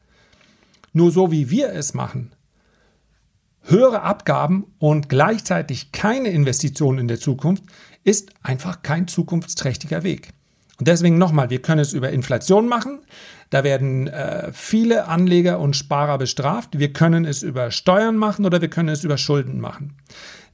Nur 0.94 1.12
so 1.12 1.32
wie 1.32 1.50
wir 1.50 1.74
es 1.74 1.96
machen, 1.96 2.32
höhere 3.66 4.02
Abgaben 4.02 4.66
und 4.80 5.10
gleichzeitig 5.10 5.92
keine 5.92 6.30
Investitionen 6.30 7.00
in 7.00 7.08
der 7.08 7.20
Zukunft, 7.20 7.64
ist 8.04 8.32
einfach 8.44 8.82
kein 8.82 9.08
zukunftsträchtiger 9.08 10.04
Weg. 10.04 10.30
Und 10.78 10.88
deswegen 10.88 11.18
nochmal, 11.18 11.50
wir 11.50 11.62
können 11.62 11.80
es 11.80 11.94
über 11.94 12.10
Inflation 12.10 12.68
machen. 12.68 13.00
Da 13.50 13.64
werden 13.64 14.08
äh, 14.08 14.52
viele 14.52 15.08
Anleger 15.08 15.60
und 15.60 15.76
Sparer 15.76 16.18
bestraft. 16.18 16.78
Wir 16.78 16.92
können 16.92 17.26
es 17.26 17.44
über 17.44 17.72
Steuern 17.72 18.18
machen 18.18 18.46
oder 18.46 18.62
wir 18.62 18.70
können 18.70 18.90
es 18.90 19.04
über 19.04 19.18
Schulden 19.18 19.62
machen. 19.62 19.98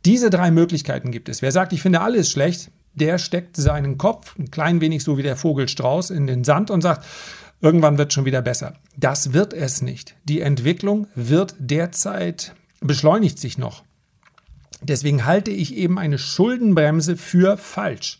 Diese 0.05 0.29
drei 0.29 0.51
Möglichkeiten 0.51 1.11
gibt 1.11 1.27
es. 1.29 1.41
Wer 1.41 1.51
sagt, 1.51 1.73
ich 1.73 1.81
finde 1.81 2.01
alles 2.01 2.29
schlecht, 2.29 2.71
der 2.93 3.17
steckt 3.17 3.57
seinen 3.57 3.97
Kopf 3.97 4.37
ein 4.37 4.51
klein 4.51 4.81
wenig 4.81 5.03
so 5.03 5.17
wie 5.17 5.23
der 5.23 5.35
Vogelstrauß 5.35 6.09
in 6.11 6.27
den 6.27 6.43
Sand 6.43 6.69
und 6.69 6.81
sagt, 6.81 7.05
irgendwann 7.61 7.97
wird 7.97 8.13
schon 8.13 8.25
wieder 8.25 8.41
besser. 8.41 8.73
Das 8.97 9.33
wird 9.33 9.53
es 9.53 9.81
nicht. 9.81 10.15
Die 10.25 10.41
Entwicklung 10.41 11.07
wird 11.15 11.55
derzeit 11.57 12.53
beschleunigt 12.81 13.39
sich 13.39 13.57
noch. 13.57 13.83
Deswegen 14.81 15.25
halte 15.25 15.51
ich 15.51 15.75
eben 15.75 15.97
eine 15.99 16.17
Schuldenbremse 16.17 17.15
für 17.15 17.57
falsch. 17.57 18.19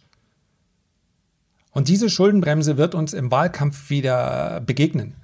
Und 1.72 1.88
diese 1.88 2.10
Schuldenbremse 2.10 2.77
wird 2.77 2.96
uns 2.96 3.13
im 3.13 3.32
Wahlkampf 3.32 3.89
wieder 3.89 4.62
begegnen. 4.62 5.15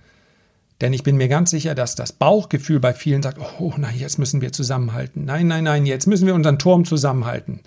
Denn 0.82 0.94
ich 0.94 1.03
bin 1.03 1.17
mir 1.17 1.27
ganz 1.27 1.50
sicher, 1.50 1.75
dass 1.75 1.96
das 1.96 2.13
Bauchgefühl 2.13 2.79
bei 2.79 2.94
vielen 2.94 3.24
sagt, 3.24 3.39
oh 3.60 3.74
nein, 3.77 3.98
jetzt 3.98 4.20
müssen 4.20 4.41
wir 4.41 4.53
zusammenhalten. 4.53 5.25
Nein, 5.25 5.48
nein, 5.48 5.63
nein, 5.63 5.86
jetzt 5.86 6.08
müssen 6.08 6.27
wir 6.27 6.36
unseren 6.36 6.60
Turm 6.60 6.86
zusammenhalten. 6.86 7.62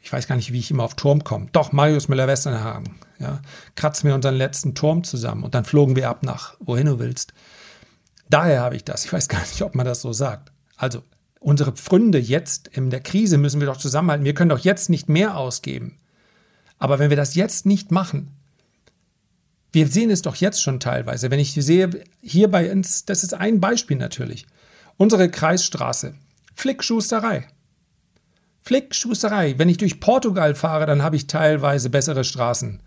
Ich 0.00 0.12
weiß 0.12 0.28
gar 0.28 0.36
nicht, 0.36 0.52
wie 0.52 0.58
ich 0.58 0.70
immer 0.70 0.84
auf 0.84 0.94
Turm 0.94 1.24
komme. 1.24 1.48
Doch, 1.52 1.72
Marius 1.72 2.08
Müller-Westernhagen. 2.08 2.96
Ja, 3.18 3.40
kratzen 3.74 4.08
wir 4.08 4.14
unseren 4.14 4.34
letzten 4.34 4.74
Turm 4.74 5.02
zusammen 5.02 5.44
und 5.44 5.54
dann 5.54 5.64
flogen 5.64 5.96
wir 5.96 6.08
ab 6.08 6.22
nach 6.22 6.54
wohin 6.60 6.86
du 6.86 6.98
willst. 6.98 7.32
Daher 8.28 8.60
habe 8.60 8.76
ich 8.76 8.84
das. 8.84 9.04
Ich 9.04 9.12
weiß 9.12 9.28
gar 9.28 9.40
nicht, 9.40 9.62
ob 9.62 9.74
man 9.74 9.86
das 9.86 10.00
so 10.00 10.12
sagt. 10.12 10.53
Also, 10.76 11.02
unsere 11.40 11.72
Pfründe 11.72 12.18
jetzt 12.18 12.68
in 12.68 12.90
der 12.90 13.00
Krise 13.00 13.38
müssen 13.38 13.60
wir 13.60 13.66
doch 13.66 13.76
zusammenhalten. 13.76 14.24
Wir 14.24 14.34
können 14.34 14.50
doch 14.50 14.58
jetzt 14.58 14.90
nicht 14.90 15.08
mehr 15.08 15.36
ausgeben. 15.36 15.98
Aber 16.78 16.98
wenn 16.98 17.10
wir 17.10 17.16
das 17.16 17.34
jetzt 17.34 17.66
nicht 17.66 17.90
machen, 17.90 18.30
wir 19.72 19.88
sehen 19.88 20.10
es 20.10 20.22
doch 20.22 20.36
jetzt 20.36 20.62
schon 20.62 20.80
teilweise. 20.80 21.30
Wenn 21.30 21.40
ich 21.40 21.52
sehe, 21.52 21.90
hier 22.20 22.48
bei 22.48 22.70
uns, 22.70 23.04
das 23.04 23.24
ist 23.24 23.34
ein 23.34 23.60
Beispiel 23.60 23.96
natürlich. 23.96 24.46
Unsere 24.96 25.28
Kreisstraße. 25.28 26.14
Flickschusterei. 26.54 27.48
Flickschusterei. 28.62 29.58
Wenn 29.58 29.68
ich 29.68 29.78
durch 29.78 30.00
Portugal 30.00 30.54
fahre, 30.54 30.86
dann 30.86 31.02
habe 31.02 31.16
ich 31.16 31.26
teilweise 31.26 31.90
bessere 31.90 32.24
Straßen. 32.24 32.80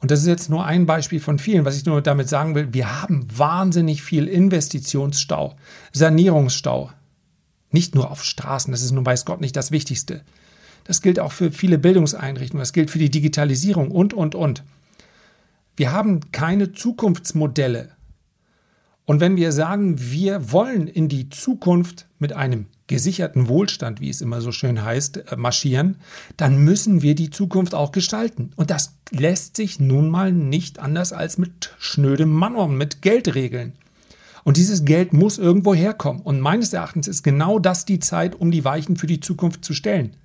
Und 0.00 0.10
das 0.10 0.20
ist 0.20 0.26
jetzt 0.26 0.50
nur 0.50 0.66
ein 0.66 0.84
Beispiel 0.84 1.20
von 1.20 1.38
vielen. 1.38 1.64
Was 1.64 1.76
ich 1.76 1.86
nur 1.86 2.02
damit 2.02 2.28
sagen 2.28 2.54
will, 2.54 2.74
wir 2.74 3.00
haben 3.00 3.26
wahnsinnig 3.34 4.02
viel 4.02 4.28
Investitionsstau, 4.28 5.56
Sanierungsstau. 5.92 6.90
Nicht 7.72 7.94
nur 7.94 8.10
auf 8.10 8.22
Straßen, 8.22 8.70
das 8.70 8.82
ist 8.82 8.92
nun 8.92 9.04
weiß 9.04 9.24
Gott 9.24 9.40
nicht 9.40 9.56
das 9.56 9.70
Wichtigste. 9.70 10.22
Das 10.84 11.02
gilt 11.02 11.18
auch 11.18 11.32
für 11.32 11.50
viele 11.50 11.78
Bildungseinrichtungen, 11.78 12.60
das 12.60 12.72
gilt 12.72 12.90
für 12.90 12.98
die 12.98 13.10
Digitalisierung 13.10 13.90
und, 13.90 14.14
und, 14.14 14.34
und. 14.34 14.62
Wir 15.76 15.92
haben 15.92 16.32
keine 16.32 16.72
Zukunftsmodelle. 16.72 17.90
Und 19.04 19.20
wenn 19.20 19.36
wir 19.36 19.52
sagen, 19.52 19.96
wir 19.98 20.52
wollen 20.52 20.86
in 20.86 21.08
die 21.08 21.28
Zukunft 21.28 22.06
mit 22.18 22.32
einem 22.32 22.66
gesicherten 22.86 23.48
Wohlstand, 23.48 24.00
wie 24.00 24.10
es 24.10 24.20
immer 24.20 24.40
so 24.40 24.52
schön 24.52 24.84
heißt, 24.84 25.32
äh, 25.32 25.36
marschieren, 25.36 25.96
dann 26.36 26.58
müssen 26.58 27.02
wir 27.02 27.14
die 27.14 27.30
Zukunft 27.30 27.74
auch 27.74 27.90
gestalten. 27.90 28.52
Und 28.56 28.70
das 28.70 28.94
lässt 29.10 29.56
sich 29.56 29.80
nun 29.80 30.08
mal 30.08 30.30
nicht 30.30 30.78
anders 30.78 31.12
als 31.12 31.38
mit 31.38 31.74
schnödem 31.78 32.30
Manon, 32.30 32.76
mit 32.76 33.02
Geld 33.02 33.34
regeln. 33.34 33.72
Und 34.44 34.56
dieses 34.56 34.84
Geld 34.84 35.12
muss 35.12 35.38
irgendwo 35.38 35.74
herkommen. 35.74 36.22
Und 36.22 36.40
meines 36.40 36.72
Erachtens 36.72 37.08
ist 37.08 37.22
genau 37.22 37.58
das 37.58 37.84
die 37.84 38.00
Zeit, 38.00 38.34
um 38.34 38.50
die 38.50 38.64
Weichen 38.64 38.96
für 38.96 39.06
die 39.06 39.20
Zukunft 39.20 39.64
zu 39.64 39.72
stellen 39.72 40.16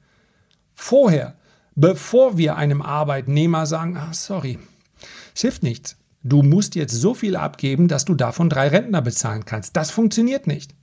vorher, 0.77 1.35
bevor 1.75 2.37
wir 2.37 2.55
einem 2.55 2.81
Arbeitnehmer 2.81 3.65
sagen, 3.65 3.97
ah, 3.97 4.13
sorry, 4.13 4.59
es 5.35 5.41
hilft 5.41 5.63
nichts. 5.63 5.97
Du 6.23 6.43
musst 6.43 6.75
jetzt 6.75 6.93
so 6.93 7.13
viel 7.13 7.35
abgeben, 7.35 7.87
dass 7.87 8.05
du 8.05 8.13
davon 8.13 8.49
drei 8.49 8.67
Rentner 8.67 9.01
bezahlen 9.01 9.45
kannst. 9.45 9.75
Das 9.75 9.91
funktioniert 9.91 10.47
nicht. 10.47 10.73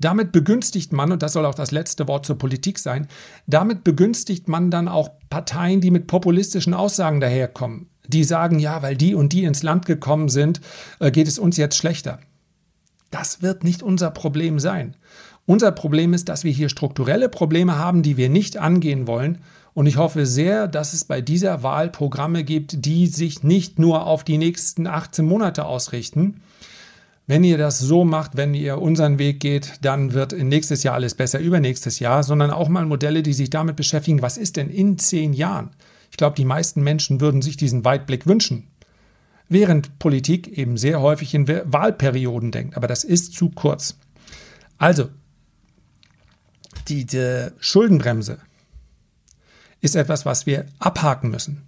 Damit 0.00 0.30
begünstigt 0.32 0.92
man, 0.92 1.10
und 1.10 1.22
das 1.22 1.32
soll 1.32 1.44
auch 1.44 1.54
das 1.54 1.72
letzte 1.72 2.06
Wort 2.06 2.24
zur 2.24 2.38
Politik 2.38 2.78
sein, 2.78 3.08
damit 3.46 3.82
begünstigt 3.84 4.48
man 4.48 4.70
dann 4.70 4.86
auch 4.86 5.10
Parteien, 5.28 5.80
die 5.80 5.90
mit 5.90 6.06
populistischen 6.06 6.74
Aussagen 6.74 7.20
daherkommen. 7.20 7.88
Die 8.08 8.24
sagen, 8.24 8.58
ja, 8.58 8.82
weil 8.82 8.96
die 8.96 9.14
und 9.14 9.32
die 9.32 9.44
ins 9.44 9.62
Land 9.62 9.86
gekommen 9.86 10.28
sind, 10.28 10.60
äh, 10.98 11.10
geht 11.10 11.28
es 11.28 11.38
uns 11.38 11.56
jetzt 11.56 11.76
schlechter. 11.76 12.18
Das 13.10 13.42
wird 13.42 13.64
nicht 13.64 13.82
unser 13.82 14.10
Problem 14.10 14.58
sein. 14.58 14.96
Unser 15.46 15.72
Problem 15.72 16.12
ist, 16.12 16.28
dass 16.28 16.44
wir 16.44 16.52
hier 16.52 16.68
strukturelle 16.68 17.30
Probleme 17.30 17.78
haben, 17.78 18.02
die 18.02 18.18
wir 18.18 18.28
nicht 18.28 18.58
angehen 18.58 19.06
wollen. 19.06 19.38
Und 19.72 19.86
ich 19.86 19.96
hoffe 19.96 20.26
sehr, 20.26 20.68
dass 20.68 20.92
es 20.92 21.04
bei 21.04 21.20
dieser 21.20 21.62
Wahl 21.62 21.88
Programme 21.88 22.44
gibt, 22.44 22.84
die 22.84 23.06
sich 23.06 23.42
nicht 23.42 23.78
nur 23.78 24.06
auf 24.06 24.24
die 24.24 24.36
nächsten 24.36 24.86
18 24.86 25.24
Monate 25.24 25.64
ausrichten. 25.64 26.42
Wenn 27.26 27.44
ihr 27.44 27.58
das 27.58 27.78
so 27.78 28.04
macht, 28.04 28.36
wenn 28.36 28.54
ihr 28.54 28.80
unseren 28.80 29.18
Weg 29.18 29.40
geht, 29.40 29.74
dann 29.82 30.14
wird 30.14 30.32
nächstes 30.32 30.82
Jahr 30.82 30.94
alles 30.94 31.14
besser, 31.14 31.38
übernächstes 31.38 31.98
Jahr, 31.98 32.22
sondern 32.22 32.50
auch 32.50 32.68
mal 32.68 32.86
Modelle, 32.86 33.22
die 33.22 33.34
sich 33.34 33.50
damit 33.50 33.76
beschäftigen, 33.76 34.22
was 34.22 34.36
ist 34.36 34.56
denn 34.56 34.70
in 34.70 34.98
zehn 34.98 35.32
Jahren? 35.32 35.70
Ich 36.18 36.20
glaube, 36.20 36.34
die 36.34 36.44
meisten 36.44 36.82
Menschen 36.82 37.20
würden 37.20 37.42
sich 37.42 37.56
diesen 37.56 37.84
Weitblick 37.84 38.26
wünschen. 38.26 38.66
Während 39.48 40.00
Politik 40.00 40.48
eben 40.48 40.76
sehr 40.76 41.00
häufig 41.00 41.32
in 41.32 41.46
Wahlperioden 41.46 42.50
denkt, 42.50 42.76
aber 42.76 42.88
das 42.88 43.04
ist 43.04 43.34
zu 43.34 43.50
kurz. 43.50 43.96
Also, 44.78 45.10
diese 46.88 47.52
Schuldenbremse 47.60 48.40
ist 49.80 49.94
etwas, 49.94 50.26
was 50.26 50.44
wir 50.44 50.66
abhaken 50.80 51.30
müssen. 51.30 51.62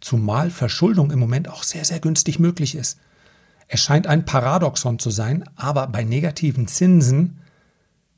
Zumal 0.00 0.50
Verschuldung 0.50 1.10
im 1.10 1.18
Moment 1.18 1.48
auch 1.48 1.64
sehr, 1.64 1.84
sehr 1.84 1.98
günstig 1.98 2.38
möglich 2.38 2.76
ist. 2.76 3.00
Es 3.66 3.80
scheint 3.80 4.06
ein 4.06 4.24
Paradoxon 4.24 5.00
zu 5.00 5.10
sein, 5.10 5.42
aber 5.56 5.88
bei 5.88 6.04
negativen 6.04 6.68
Zinsen 6.68 7.40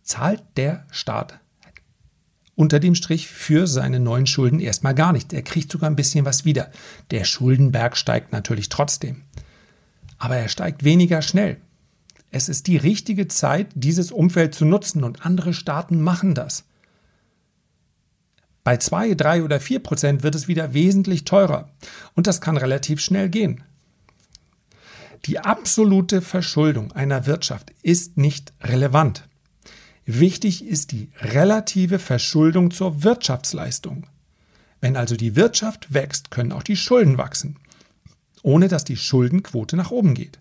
zahlt 0.02 0.42
der 0.58 0.84
Staat 0.90 1.40
unter 2.58 2.80
dem 2.80 2.96
Strich 2.96 3.28
für 3.28 3.68
seine 3.68 4.00
neuen 4.00 4.26
Schulden 4.26 4.58
erstmal 4.58 4.92
gar 4.92 5.12
nichts. 5.12 5.32
Er 5.32 5.42
kriegt 5.42 5.70
sogar 5.70 5.88
ein 5.88 5.94
bisschen 5.94 6.24
was 6.24 6.44
wieder. 6.44 6.72
Der 7.12 7.22
Schuldenberg 7.22 7.96
steigt 7.96 8.32
natürlich 8.32 8.68
trotzdem. 8.68 9.22
Aber 10.18 10.36
er 10.36 10.48
steigt 10.48 10.82
weniger 10.82 11.22
schnell. 11.22 11.58
Es 12.32 12.48
ist 12.48 12.66
die 12.66 12.76
richtige 12.76 13.28
Zeit, 13.28 13.68
dieses 13.76 14.10
Umfeld 14.10 14.56
zu 14.56 14.64
nutzen 14.64 15.04
und 15.04 15.24
andere 15.24 15.54
Staaten 15.54 16.02
machen 16.02 16.34
das. 16.34 16.64
Bei 18.64 18.76
2, 18.76 19.14
3 19.14 19.44
oder 19.44 19.60
4 19.60 19.78
Prozent 19.78 20.24
wird 20.24 20.34
es 20.34 20.48
wieder 20.48 20.74
wesentlich 20.74 21.24
teurer 21.24 21.70
und 22.14 22.26
das 22.26 22.40
kann 22.40 22.56
relativ 22.56 22.98
schnell 23.00 23.28
gehen. 23.28 23.62
Die 25.26 25.38
absolute 25.38 26.22
Verschuldung 26.22 26.90
einer 26.90 27.24
Wirtschaft 27.24 27.72
ist 27.82 28.16
nicht 28.16 28.52
relevant. 28.60 29.27
Wichtig 30.10 30.64
ist 30.64 30.92
die 30.92 31.10
relative 31.20 31.98
Verschuldung 31.98 32.70
zur 32.70 33.04
Wirtschaftsleistung. 33.04 34.06
Wenn 34.80 34.96
also 34.96 35.16
die 35.16 35.36
Wirtschaft 35.36 35.92
wächst, 35.92 36.30
können 36.30 36.52
auch 36.52 36.62
die 36.62 36.76
Schulden 36.76 37.18
wachsen, 37.18 37.56
ohne 38.42 38.68
dass 38.68 38.84
die 38.84 38.96
Schuldenquote 38.96 39.76
nach 39.76 39.90
oben 39.90 40.14
geht. 40.14 40.38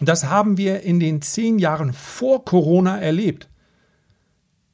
Und 0.00 0.08
das 0.08 0.24
haben 0.24 0.56
wir 0.56 0.80
in 0.80 0.98
den 0.98 1.20
zehn 1.20 1.58
Jahren 1.58 1.92
vor 1.92 2.46
Corona 2.46 2.98
erlebt. 2.98 3.48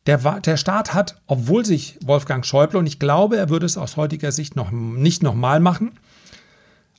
Der, 0.06 0.18
der 0.38 0.56
Staat 0.56 0.94
hat, 0.94 1.20
obwohl 1.26 1.66
sich 1.66 1.98
Wolfgang 2.04 2.46
Schäuble, 2.46 2.78
und 2.78 2.86
ich 2.86 3.00
glaube, 3.00 3.38
er 3.38 3.48
würde 3.48 3.66
es 3.66 3.76
aus 3.76 3.96
heutiger 3.96 4.30
Sicht 4.30 4.54
noch 4.54 4.70
nicht 4.70 5.24
nochmal 5.24 5.58
machen, 5.58 5.98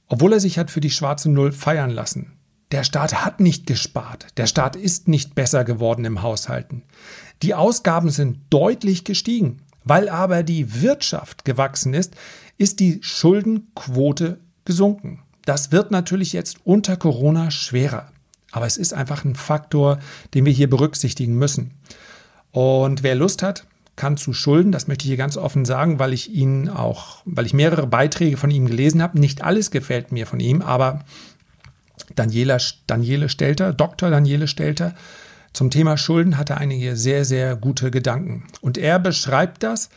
obwohl 0.09 0.33
er 0.33 0.41
sich 0.41 0.59
hat 0.59 0.69
für 0.69 0.81
die 0.81 0.89
schwarze 0.89 1.29
Null 1.29 1.53
feiern 1.53 1.89
lassen. 1.89 2.33
Der 2.71 2.83
Staat 2.83 3.25
hat 3.25 3.39
nicht 3.39 3.67
gespart. 3.67 4.27
Der 4.37 4.47
Staat 4.47 4.75
ist 4.75 5.07
nicht 5.07 5.35
besser 5.35 5.63
geworden 5.63 6.05
im 6.05 6.21
Haushalten. 6.21 6.83
Die 7.41 7.53
Ausgaben 7.53 8.09
sind 8.09 8.39
deutlich 8.49 9.03
gestiegen. 9.03 9.61
Weil 9.83 10.09
aber 10.09 10.43
die 10.43 10.81
Wirtschaft 10.81 11.43
gewachsen 11.43 11.93
ist, 11.93 12.15
ist 12.57 12.79
die 12.79 12.99
Schuldenquote 13.01 14.39
gesunken. 14.63 15.23
Das 15.45 15.71
wird 15.71 15.89
natürlich 15.89 16.33
jetzt 16.33 16.57
unter 16.63 16.97
Corona 16.97 17.49
schwerer. 17.49 18.11
Aber 18.51 18.67
es 18.67 18.77
ist 18.77 18.93
einfach 18.93 19.25
ein 19.25 19.35
Faktor, 19.35 19.99
den 20.33 20.45
wir 20.45 20.53
hier 20.53 20.69
berücksichtigen 20.69 21.35
müssen. 21.35 21.71
Und 22.51 23.01
wer 23.01 23.15
Lust 23.15 23.41
hat, 23.41 23.65
kann 23.95 24.17
zu 24.17 24.33
Schulden, 24.33 24.71
das 24.71 24.87
möchte 24.87 25.03
ich 25.03 25.09
hier 25.09 25.17
ganz 25.17 25.37
offen 25.37 25.65
sagen, 25.65 25.99
weil 25.99 26.13
ich 26.13 26.31
ihn 26.31 26.69
auch, 26.69 27.21
weil 27.25 27.45
ich 27.45 27.53
mehrere 27.53 27.87
Beiträge 27.87 28.37
von 28.37 28.51
ihm 28.51 28.67
gelesen 28.67 29.01
habe. 29.01 29.19
Nicht 29.19 29.43
alles 29.43 29.71
gefällt 29.71 30.11
mir 30.11 30.27
von 30.27 30.39
ihm, 30.39 30.61
aber 30.61 31.03
Daniela, 32.15 32.57
Daniele 32.87 33.29
Stelter, 33.29 33.73
Dr. 33.73 34.09
Daniele 34.09 34.47
Stelter, 34.47 34.93
Zum 35.53 35.69
Thema 35.69 35.97
Schulden 35.97 36.37
hat 36.37 36.49
er 36.49 36.59
einige 36.59 36.95
sehr, 36.95 37.25
sehr 37.25 37.55
gute 37.55 37.91
Gedanken. 37.91 38.45
Und 38.61 38.77
er 38.77 38.99
beschreibt 38.99 39.63
das 39.63 39.89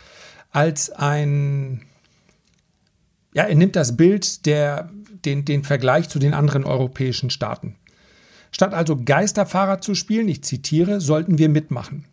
als 0.51 0.91
ein, 0.91 1.83
ja, 3.33 3.45
er 3.45 3.55
nimmt 3.55 3.77
das 3.77 3.97
Bild 3.97 4.47
der, 4.47 4.91
den, 5.25 5.45
den 5.45 5.65
Vergleich 5.65 6.09
zu 6.09 6.19
den 6.19 6.35
anderen 6.35 6.65
europäischen 6.65 7.31
Staaten. 7.31 7.77
Statt 8.51 8.73
also 8.73 8.97
Geisterfahrer 8.97 9.81
zu 9.81 9.97
spielen, 9.97 10.29
ich 10.29 10.45
zitiere, 10.45 11.01
sollten 11.01 11.39
wir 11.39 11.49
mitmachen. 11.49 12.05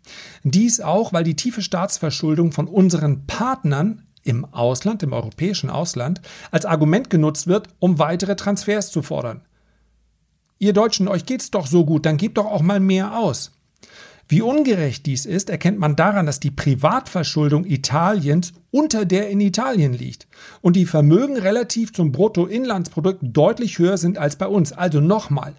Dies 0.43 0.81
auch, 0.81 1.13
weil 1.13 1.23
die 1.23 1.35
tiefe 1.35 1.61
Staatsverschuldung 1.61 2.51
von 2.51 2.67
unseren 2.67 3.27
Partnern 3.27 4.03
im 4.23 4.45
Ausland, 4.45 5.03
im 5.03 5.13
europäischen 5.13 5.69
Ausland, 5.69 6.21
als 6.49 6.65
Argument 6.65 7.11
genutzt 7.11 7.45
wird, 7.45 7.69
um 7.79 7.99
weitere 7.99 8.35
Transfers 8.35 8.91
zu 8.91 9.03
fordern. 9.03 9.41
Ihr 10.61 10.73
Deutschen, 10.73 11.07
euch 11.07 11.25
geht's 11.25 11.49
doch 11.49 11.65
so 11.65 11.85
gut, 11.85 12.05
dann 12.05 12.17
gebt 12.17 12.37
doch 12.37 12.45
auch 12.45 12.61
mal 12.61 12.79
mehr 12.79 13.17
aus. 13.17 13.49
Wie 14.27 14.43
ungerecht 14.43 15.07
dies 15.07 15.25
ist, 15.25 15.49
erkennt 15.49 15.79
man 15.79 15.95
daran, 15.95 16.27
dass 16.27 16.39
die 16.39 16.51
Privatverschuldung 16.51 17.65
Italiens 17.65 18.53
unter 18.69 19.05
der 19.05 19.31
in 19.31 19.41
Italien 19.41 19.91
liegt 19.91 20.27
und 20.61 20.75
die 20.75 20.85
Vermögen 20.85 21.35
relativ 21.35 21.93
zum 21.93 22.11
Bruttoinlandsprodukt 22.11 23.21
deutlich 23.23 23.79
höher 23.79 23.97
sind 23.97 24.19
als 24.19 24.35
bei 24.35 24.45
uns. 24.45 24.71
Also 24.71 25.01
nochmal, 25.01 25.55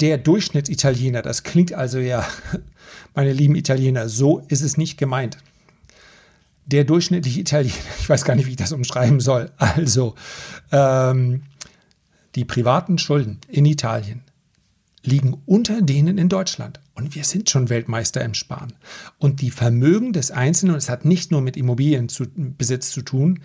der 0.00 0.18
Durchschnittsitaliener. 0.18 1.22
Das 1.22 1.44
klingt 1.44 1.72
also 1.72 2.00
ja, 2.00 2.26
meine 3.14 3.32
lieben 3.32 3.54
Italiener, 3.54 4.08
so 4.08 4.40
ist 4.48 4.62
es 4.62 4.76
nicht 4.76 4.98
gemeint. 4.98 5.38
Der 6.66 6.82
durchschnittliche 6.82 7.38
Italiener, 7.38 7.76
ich 8.00 8.08
weiß 8.08 8.24
gar 8.24 8.34
nicht, 8.34 8.46
wie 8.46 8.50
ich 8.50 8.56
das 8.56 8.72
umschreiben 8.72 9.20
soll. 9.20 9.52
Also, 9.58 10.16
ähm, 10.72 11.44
die 12.38 12.44
privaten 12.44 12.98
Schulden 12.98 13.40
in 13.48 13.66
Italien 13.66 14.22
liegen 15.02 15.42
unter 15.44 15.82
denen 15.82 16.18
in 16.18 16.28
Deutschland. 16.28 16.80
Und 16.94 17.14
wir 17.14 17.24
sind 17.24 17.50
schon 17.50 17.68
Weltmeister 17.68 18.24
im 18.24 18.34
Sparen. 18.34 18.74
Und 19.18 19.40
die 19.40 19.50
Vermögen 19.50 20.12
des 20.12 20.30
Einzelnen, 20.30 20.74
und 20.74 20.78
es 20.78 20.88
hat 20.88 21.04
nicht 21.04 21.32
nur 21.32 21.40
mit 21.40 21.56
Immobilienbesitz 21.56 22.90
zu 22.90 23.02
tun, 23.02 23.40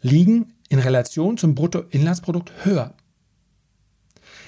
liegen 0.00 0.54
in 0.68 0.80
Relation 0.80 1.36
zum 1.38 1.54
Bruttoinlandsprodukt 1.54 2.64
höher 2.64 2.94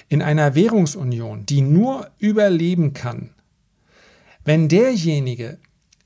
in 0.08 0.22
einer 0.22 0.54
Währungsunion, 0.54 1.46
die 1.46 1.60
nur 1.60 2.10
überleben 2.18 2.92
kann, 2.94 3.30
wenn 4.44 4.68
derjenige, 4.68 5.58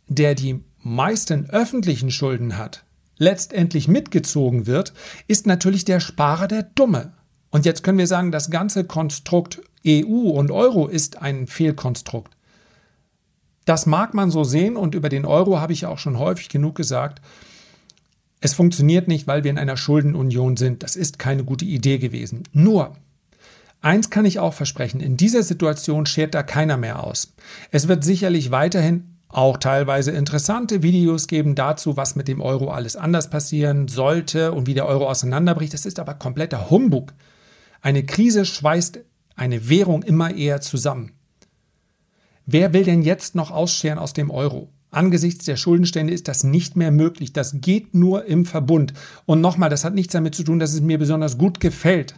der 0.07 0.35
die 0.35 0.63
meisten 0.83 1.51
öffentlichen 1.51 2.11
Schulden 2.11 2.57
hat, 2.57 2.85
letztendlich 3.17 3.89
mitgezogen 3.89 4.67
wird, 4.67 4.93
ist 5.27 5.47
natürlich 5.47 5.85
der 5.85 6.01
Sparer 6.01 6.49
der 6.49 6.63
Dumme. 6.63 7.13
Und 7.51 7.65
jetzt 7.65 7.83
können 7.83 7.99
wir 7.99 8.07
sagen, 8.07 8.31
das 8.31 8.51
ganze 8.51 8.85
Konstrukt 8.85 9.61
EU 9.87 10.31
und 10.31 10.51
Euro 10.51 10.87
ist 10.87 11.23
ein 11.23 11.47
Fehlkonstrukt. 11.47 12.37
Das 13.65 13.87
mag 13.87 14.15
man 14.15 14.31
so 14.31 14.45
sehen 14.45 14.77
und 14.77 14.95
über 14.95 15.09
den 15.09 15.25
Euro 15.25 15.61
habe 15.61 15.73
ich 15.73 15.87
auch 15.87 15.99
schon 15.99 16.19
häufig 16.19 16.49
genug 16.49 16.75
gesagt. 16.75 17.21
Es 18.41 18.55
funktioniert 18.55 19.09
nicht, 19.09 19.27
weil 19.27 19.45
wir 19.45 19.51
in 19.51 19.59
einer 19.59 19.77
Schuldenunion 19.77 20.57
sind. 20.57 20.83
Das 20.83 20.97
ist 20.97 21.19
keine 21.19 21.45
gute 21.45 21.65
Idee 21.65 21.99
gewesen. 21.99 22.45
Nur, 22.53 22.97
Eins 23.81 24.11
kann 24.11 24.25
ich 24.25 24.41
auch 24.41 24.55
versprechen, 24.55 25.01
in 25.01 25.17
dieser 25.17 25.45
Situation 25.45 26.05
schert 26.05 26.35
da 26.35 26.43
keiner 26.43 26.77
mehr 26.77 27.05
aus. 27.05 27.33
Es 27.71 27.87
wird 27.87 28.03
sicherlich 28.03 28.51
weiterhin 28.51 29.15
auch 29.29 29.59
teilweise 29.59 30.11
interessante 30.11 30.83
Videos 30.83 31.29
geben 31.29 31.55
dazu, 31.55 31.97
was 31.97 32.17
mit 32.17 32.29
dem 32.29 32.41
Euro 32.41 32.71
alles 32.71 32.97
anders 32.97 33.31
passieren 33.31 33.87
sollte 33.87 34.53
und 34.53 34.67
wie 34.67 34.75
der 34.75 34.87
Euro 34.87 35.09
auseinanderbricht. 35.09 35.75
Das 35.75 35.87
ist 35.87 36.01
aber 36.01 36.15
kompletter 36.15 36.71
Humbug. 36.71 37.13
Eine 37.81 38.05
Krise 38.05 38.45
schweißt 38.45 39.01
eine 39.37 39.69
Währung 39.69 40.03
immer 40.03 40.35
eher 40.35 40.61
zusammen. 40.61 41.13
Wer 42.47 42.73
will 42.73 42.85
denn 42.85 43.03
jetzt 43.03 43.35
noch 43.35 43.51
ausscheren 43.51 43.99
aus 43.99 44.13
dem 44.13 44.31
Euro? 44.31 44.71
Angesichts 44.91 45.45
der 45.45 45.57
Schuldenstände 45.57 46.15
ist 46.15 46.29
das 46.29 46.45
nicht 46.45 46.77
mehr 46.77 46.91
möglich. 46.91 47.33
Das 47.33 47.61
geht 47.61 47.95
nur 47.95 48.25
im 48.25 48.47
Verbund. 48.47 48.95
Und 49.27 49.41
nochmal, 49.41 49.69
das 49.69 49.85
hat 49.85 49.95
nichts 49.95 50.15
damit 50.15 50.35
zu 50.35 50.45
tun, 50.45 50.59
dass 50.59 50.73
es 50.73 50.81
mir 50.81 50.99
besonders 50.99 51.37
gut 51.37 51.61
gefällt, 51.61 52.15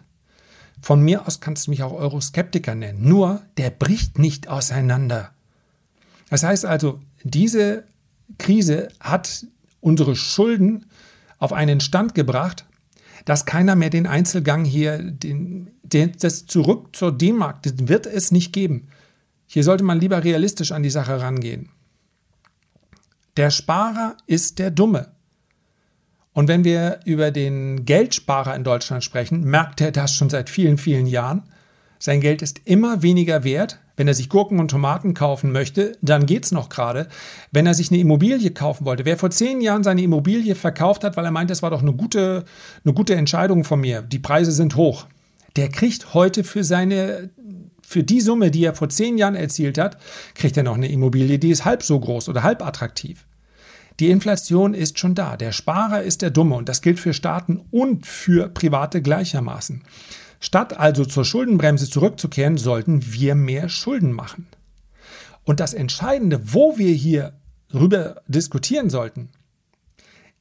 von 0.81 1.03
mir 1.03 1.27
aus 1.27 1.40
kannst 1.40 1.66
du 1.66 1.73
mich 1.73 1.83
auch 1.83 1.92
Euroskeptiker 1.92 2.75
nennen. 2.75 3.07
Nur, 3.07 3.42
der 3.59 3.70
bricht 3.70 4.18
nicht 4.18 4.49
auseinander. 4.49 5.33
Das 6.31 6.42
heißt 6.42 6.64
also, 6.64 7.01
diese 7.23 7.85
Krise 8.38 8.88
hat 9.01 9.46
unsere 9.81 10.16
Schulden 10.16 10.87
auf 11.38 11.53
einen 11.53 11.81
Stand 11.81 12.14
gebracht, 12.14 12.64
dass 13.24 13.46
keiner 13.46 13.76
mehr 13.76 13.90
den 13.90 14.06
Einzelgang 14.06 14.64
hier, 14.64 14.98
den, 14.98 15.70
den, 15.83 16.12
das 16.18 16.46
zurück 16.46 16.94
zur 16.94 17.12
D-Mark, 17.12 17.62
das 17.62 17.74
wird 17.88 18.06
es 18.06 18.33
nicht 18.33 18.52
geben. 18.52 18.88
Hier 19.46 19.64
sollte 19.64 19.85
man 19.85 20.00
lieber 20.00 20.22
realistisch 20.22 20.72
an 20.72 20.83
die 20.83 20.90
Sache 20.90 21.20
rangehen. 21.20 21.70
Der 23.37 23.50
Sparer 23.50 24.16
ist 24.26 24.59
der 24.59 24.70
Dumme. 24.70 25.12
Und 26.33 26.48
wenn 26.48 26.64
wir 26.64 27.00
über 27.04 27.30
den 27.30 27.85
Geldsparer 27.85 28.54
in 28.54 28.64
Deutschland 28.64 29.02
sprechen, 29.02 29.42
merkt 29.42 29.80
er 29.80 29.92
das 29.92 30.14
schon 30.14 30.30
seit 30.30 30.48
vielen, 30.48 30.78
vielen 30.78 31.06
Jahren. 31.06 31.42
Sein 32.02 32.22
Geld 32.22 32.40
ist 32.40 32.62
immer 32.64 33.02
weniger 33.02 33.44
wert. 33.44 33.78
Wenn 33.94 34.08
er 34.08 34.14
sich 34.14 34.30
Gurken 34.30 34.58
und 34.58 34.70
Tomaten 34.70 35.12
kaufen 35.12 35.52
möchte, 35.52 35.98
dann 36.00 36.24
geht 36.24 36.46
es 36.46 36.50
noch 36.50 36.70
gerade. 36.70 37.08
Wenn 37.52 37.66
er 37.66 37.74
sich 37.74 37.90
eine 37.90 38.00
Immobilie 38.00 38.50
kaufen 38.52 38.86
wollte, 38.86 39.04
wer 39.04 39.18
vor 39.18 39.30
zehn 39.30 39.60
Jahren 39.60 39.84
seine 39.84 40.00
Immobilie 40.00 40.54
verkauft 40.54 41.04
hat, 41.04 41.18
weil 41.18 41.26
er 41.26 41.30
meint, 41.30 41.50
das 41.50 41.62
war 41.62 41.68
doch 41.68 41.82
eine 41.82 41.92
gute, 41.92 42.46
eine 42.84 42.94
gute 42.94 43.14
Entscheidung 43.14 43.64
von 43.64 43.82
mir, 43.82 44.00
die 44.00 44.18
Preise 44.18 44.50
sind 44.50 44.76
hoch, 44.76 45.06
der 45.56 45.68
kriegt 45.68 46.14
heute 46.14 46.42
für 46.42 46.64
seine 46.64 47.28
für 47.86 48.04
die 48.04 48.20
Summe, 48.20 48.52
die 48.52 48.64
er 48.64 48.74
vor 48.74 48.88
zehn 48.88 49.18
Jahren 49.18 49.34
erzielt 49.34 49.76
hat, 49.76 49.98
kriegt 50.34 50.56
er 50.56 50.62
noch 50.62 50.76
eine 50.76 50.88
Immobilie, 50.88 51.40
die 51.40 51.50
ist 51.50 51.64
halb 51.64 51.82
so 51.82 51.98
groß 51.98 52.28
oder 52.28 52.44
halb 52.44 52.64
attraktiv. 52.64 53.26
Die 53.98 54.10
Inflation 54.10 54.74
ist 54.74 55.00
schon 55.00 55.16
da. 55.16 55.36
Der 55.36 55.50
Sparer 55.50 56.02
ist 56.02 56.22
der 56.22 56.30
Dumme 56.30 56.54
und 56.54 56.68
das 56.68 56.82
gilt 56.82 57.00
für 57.00 57.12
Staaten 57.12 57.60
und 57.72 58.06
für 58.06 58.48
Private 58.48 59.02
gleichermaßen. 59.02 59.82
Statt 60.40 60.79
also 60.79 61.05
zur 61.05 61.24
Schuldenbremse 61.24 61.88
zurückzukehren, 61.88 62.57
sollten 62.57 63.12
wir 63.12 63.35
mehr 63.35 63.68
Schulden 63.68 64.12
machen. 64.12 64.46
Und 65.44 65.61
das 65.61 65.74
Entscheidende, 65.74 66.40
wo 66.53 66.79
wir 66.79 66.92
hier 66.92 67.35
rüber 67.72 68.22
diskutieren 68.26 68.90
sollten, 68.90 69.29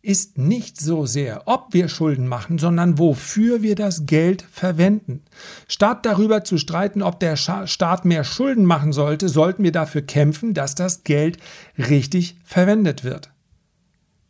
ist 0.02 0.38
nicht 0.38 0.80
so 0.80 1.06
sehr, 1.06 1.44
ob 1.46 1.74
wir 1.74 1.90
Schulden 1.90 2.26
machen, 2.26 2.58
sondern 2.58 2.98
wofür 2.98 3.62
wir 3.62 3.76
das 3.76 4.06
Geld 4.06 4.46
verwenden. 4.50 5.24
Statt 5.68 6.06
darüber 6.06 6.46
zu 6.46 6.58
streiten, 6.58 7.02
ob 7.02 7.20
der 7.20 7.36
Staat 7.36 8.06
mehr 8.06 8.24
Schulden 8.24 8.64
machen 8.64 8.94
sollte, 8.94 9.28
sollten 9.28 9.64
wir 9.64 9.74
dafür 9.74 10.02
kämpfen, 10.02 10.54
dass 10.54 10.74
das 10.74 11.04
Geld 11.04 11.38
richtig 11.78 12.38
verwendet 12.46 13.04
wird. 13.04 13.32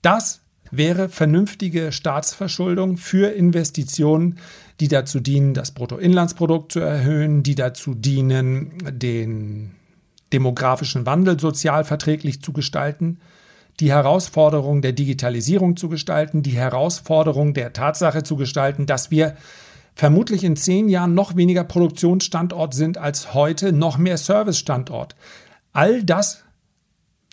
Das 0.01 0.41
wäre 0.71 1.09
vernünftige 1.09 1.91
Staatsverschuldung 1.91 2.97
für 2.97 3.31
Investitionen, 3.31 4.37
die 4.79 4.87
dazu 4.87 5.19
dienen, 5.19 5.53
das 5.53 5.71
Bruttoinlandsprodukt 5.71 6.71
zu 6.71 6.79
erhöhen, 6.79 7.43
die 7.43 7.55
dazu 7.55 7.95
dienen, 7.95 8.73
den 8.91 9.71
demografischen 10.31 11.05
Wandel 11.05 11.39
sozial 11.39 11.83
verträglich 11.83 12.41
zu 12.41 12.53
gestalten, 12.53 13.19
die 13.79 13.91
Herausforderung 13.91 14.81
der 14.81 14.91
Digitalisierung 14.91 15.77
zu 15.77 15.89
gestalten, 15.89 16.43
die 16.43 16.51
Herausforderung 16.51 17.53
der 17.53 17.73
Tatsache 17.73 18.23
zu 18.23 18.35
gestalten, 18.35 18.85
dass 18.85 19.09
wir 19.09 19.35
vermutlich 19.95 20.43
in 20.43 20.55
zehn 20.55 20.89
Jahren 20.89 21.13
noch 21.13 21.35
weniger 21.35 21.63
Produktionsstandort 21.63 22.73
sind 22.73 22.97
als 22.97 23.33
heute, 23.33 23.73
noch 23.73 23.97
mehr 23.97 24.17
Servicestandort. 24.17 25.15
All 25.73 26.03
das, 26.03 26.43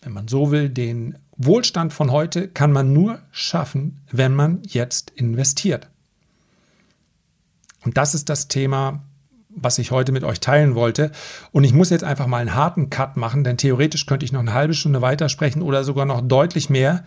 wenn 0.03 0.12
man 0.12 0.29
so 0.29 0.51
will, 0.51 0.68
den 0.68 1.16
Wohlstand 1.38 1.92
von 1.92 2.11
heute 2.11 2.49
kann 2.49 2.72
man 2.72 2.92
nur 2.92 3.20
schaffen, 3.31 4.01
wenn 4.11 4.35
man 4.35 4.62
jetzt 4.66 5.11
investiert. 5.11 5.88
Und 7.85 7.96
das 7.96 8.14
ist 8.14 8.29
das 8.29 8.49
Thema, 8.49 9.05
was 9.51 9.79
ich 9.79 9.90
heute 9.90 10.12
mit 10.12 10.25
euch 10.25 10.40
teilen 10.40 10.75
wollte. 10.75 11.11
Und 11.53 11.64
ich 11.64 11.72
muss 11.72 11.90
jetzt 11.90 12.05
einfach 12.05 12.27
mal 12.27 12.38
einen 12.38 12.55
harten 12.55 12.90
Cut 12.90 13.16
machen, 13.16 13.44
denn 13.44 13.57
theoretisch 13.57 14.07
könnte 14.07 14.25
ich 14.25 14.33
noch 14.33 14.40
eine 14.40 14.55
halbe 14.55 14.75
Stunde 14.75 15.03
weitersprechen 15.03 15.62
oder 15.62 15.85
sogar 15.85 16.05
noch 16.05 16.20
deutlich 16.20 16.70
mehr. 16.70 17.05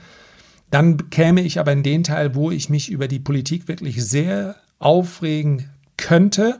Dann 0.71 1.09
käme 1.09 1.41
ich 1.41 1.59
aber 1.59 1.71
in 1.71 1.83
den 1.83 2.03
Teil, 2.03 2.35
wo 2.35 2.51
ich 2.51 2.69
mich 2.69 2.91
über 2.91 3.07
die 3.07 3.19
Politik 3.19 3.67
wirklich 3.67 4.03
sehr 4.05 4.55
aufregen 4.77 5.69
könnte, 5.97 6.59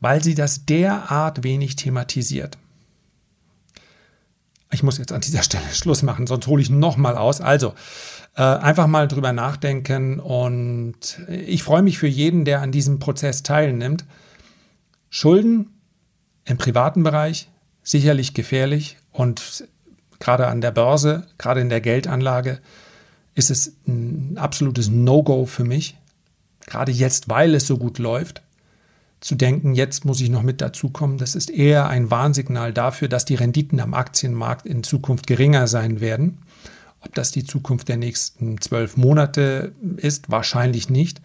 weil 0.00 0.22
sie 0.22 0.34
das 0.34 0.66
derart 0.66 1.44
wenig 1.44 1.76
thematisiert. 1.76 2.58
Ich 4.70 4.82
muss 4.82 4.98
jetzt 4.98 5.12
an 5.12 5.20
dieser 5.20 5.42
Stelle 5.42 5.64
Schluss 5.72 6.02
machen, 6.02 6.26
sonst 6.26 6.46
hole 6.46 6.60
ich 6.60 6.70
nochmal 6.70 7.16
aus. 7.16 7.40
Also, 7.40 7.74
äh, 8.34 8.42
einfach 8.42 8.86
mal 8.86 9.08
drüber 9.08 9.32
nachdenken 9.32 10.20
und 10.20 11.20
ich 11.28 11.62
freue 11.62 11.82
mich 11.82 11.98
für 11.98 12.08
jeden, 12.08 12.44
der 12.44 12.60
an 12.62 12.72
diesem 12.72 12.98
Prozess 12.98 13.42
teilnimmt. 13.42 14.04
Schulden 15.08 15.70
im 16.44 16.58
privaten 16.58 17.02
Bereich 17.02 17.48
sicherlich 17.82 18.34
gefährlich 18.34 18.96
und 19.12 19.68
gerade 20.18 20.48
an 20.48 20.60
der 20.60 20.72
Börse, 20.72 21.26
gerade 21.38 21.60
in 21.60 21.68
der 21.68 21.80
Geldanlage 21.80 22.60
ist 23.34 23.50
es 23.50 23.76
ein 23.86 24.36
absolutes 24.38 24.88
No-Go 24.88 25.46
für 25.46 25.64
mich. 25.64 25.96
Gerade 26.66 26.90
jetzt, 26.90 27.28
weil 27.28 27.54
es 27.54 27.66
so 27.66 27.78
gut 27.78 27.98
läuft. 27.98 28.42
Zu 29.20 29.34
denken, 29.34 29.74
jetzt 29.74 30.04
muss 30.04 30.20
ich 30.20 30.28
noch 30.28 30.42
mit 30.42 30.60
dazukommen, 30.60 31.18
das 31.18 31.34
ist 31.34 31.50
eher 31.50 31.88
ein 31.88 32.10
Warnsignal 32.10 32.72
dafür, 32.72 33.08
dass 33.08 33.24
die 33.24 33.34
Renditen 33.34 33.80
am 33.80 33.94
Aktienmarkt 33.94 34.66
in 34.66 34.82
Zukunft 34.82 35.26
geringer 35.26 35.66
sein 35.66 36.00
werden. 36.00 36.38
Ob 37.00 37.14
das 37.14 37.30
die 37.30 37.44
Zukunft 37.44 37.88
der 37.88 37.96
nächsten 37.96 38.60
zwölf 38.60 38.96
Monate 38.96 39.72
ist, 39.96 40.30
wahrscheinlich 40.30 40.90
nicht. 40.90 41.20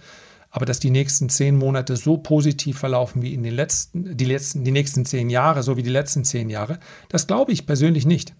Aber 0.49 0.65
dass 0.65 0.79
die 0.79 0.89
nächsten 0.89 1.29
zehn 1.29 1.55
Monate 1.55 1.95
so 1.95 2.17
positiv 2.17 2.77
verlaufen 2.77 3.21
wie 3.21 3.33
in 3.33 3.43
den 3.43 3.53
letzten, 3.53 4.17
die 4.17 4.25
letzten, 4.25 4.65
die 4.65 4.71
nächsten 4.71 5.05
zehn 5.05 5.29
Jahre, 5.29 5.63
so 5.63 5.77
wie 5.77 5.83
die 5.83 5.89
letzten 5.89 6.25
zehn 6.25 6.49
Jahre, 6.49 6.79
das 7.09 7.25
glaube 7.25 7.53
ich 7.53 7.65
persönlich 7.65 8.05
nicht. 8.05 8.35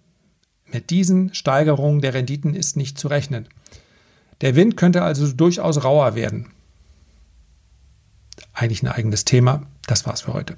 Mit 0.72 0.90
diesen 0.90 1.34
Steigerungen 1.34 2.02
der 2.02 2.14
Renditen 2.14 2.54
ist 2.54 2.78
nicht 2.78 2.98
zu 2.98 3.08
rechnen. 3.08 3.48
Der 4.42 4.56
Wind 4.56 4.76
könnte 4.76 5.04
also 5.04 5.32
durchaus 5.32 5.84
rauer 5.84 6.16
werden. 6.16 6.48
Eigentlich 8.54 8.84
ein 8.84 8.88
eigenes 8.88 9.26
Thema. 9.26 9.64
Das 9.88 10.06
war's 10.06 10.22
für 10.22 10.34
heute. 10.34 10.56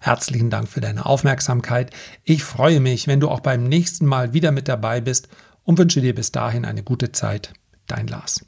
Herzlichen 0.00 0.50
Dank 0.50 0.68
für 0.68 0.80
deine 0.80 1.06
Aufmerksamkeit. 1.06 1.90
Ich 2.24 2.44
freue 2.44 2.80
mich, 2.80 3.08
wenn 3.08 3.20
du 3.20 3.28
auch 3.28 3.40
beim 3.40 3.64
nächsten 3.64 4.06
Mal 4.06 4.32
wieder 4.32 4.52
mit 4.52 4.68
dabei 4.68 5.00
bist 5.00 5.28
und 5.64 5.78
wünsche 5.78 6.00
dir 6.00 6.14
bis 6.14 6.32
dahin 6.32 6.64
eine 6.64 6.82
gute 6.82 7.12
Zeit. 7.12 7.52
Dein 7.86 8.06
Lars. 8.06 8.44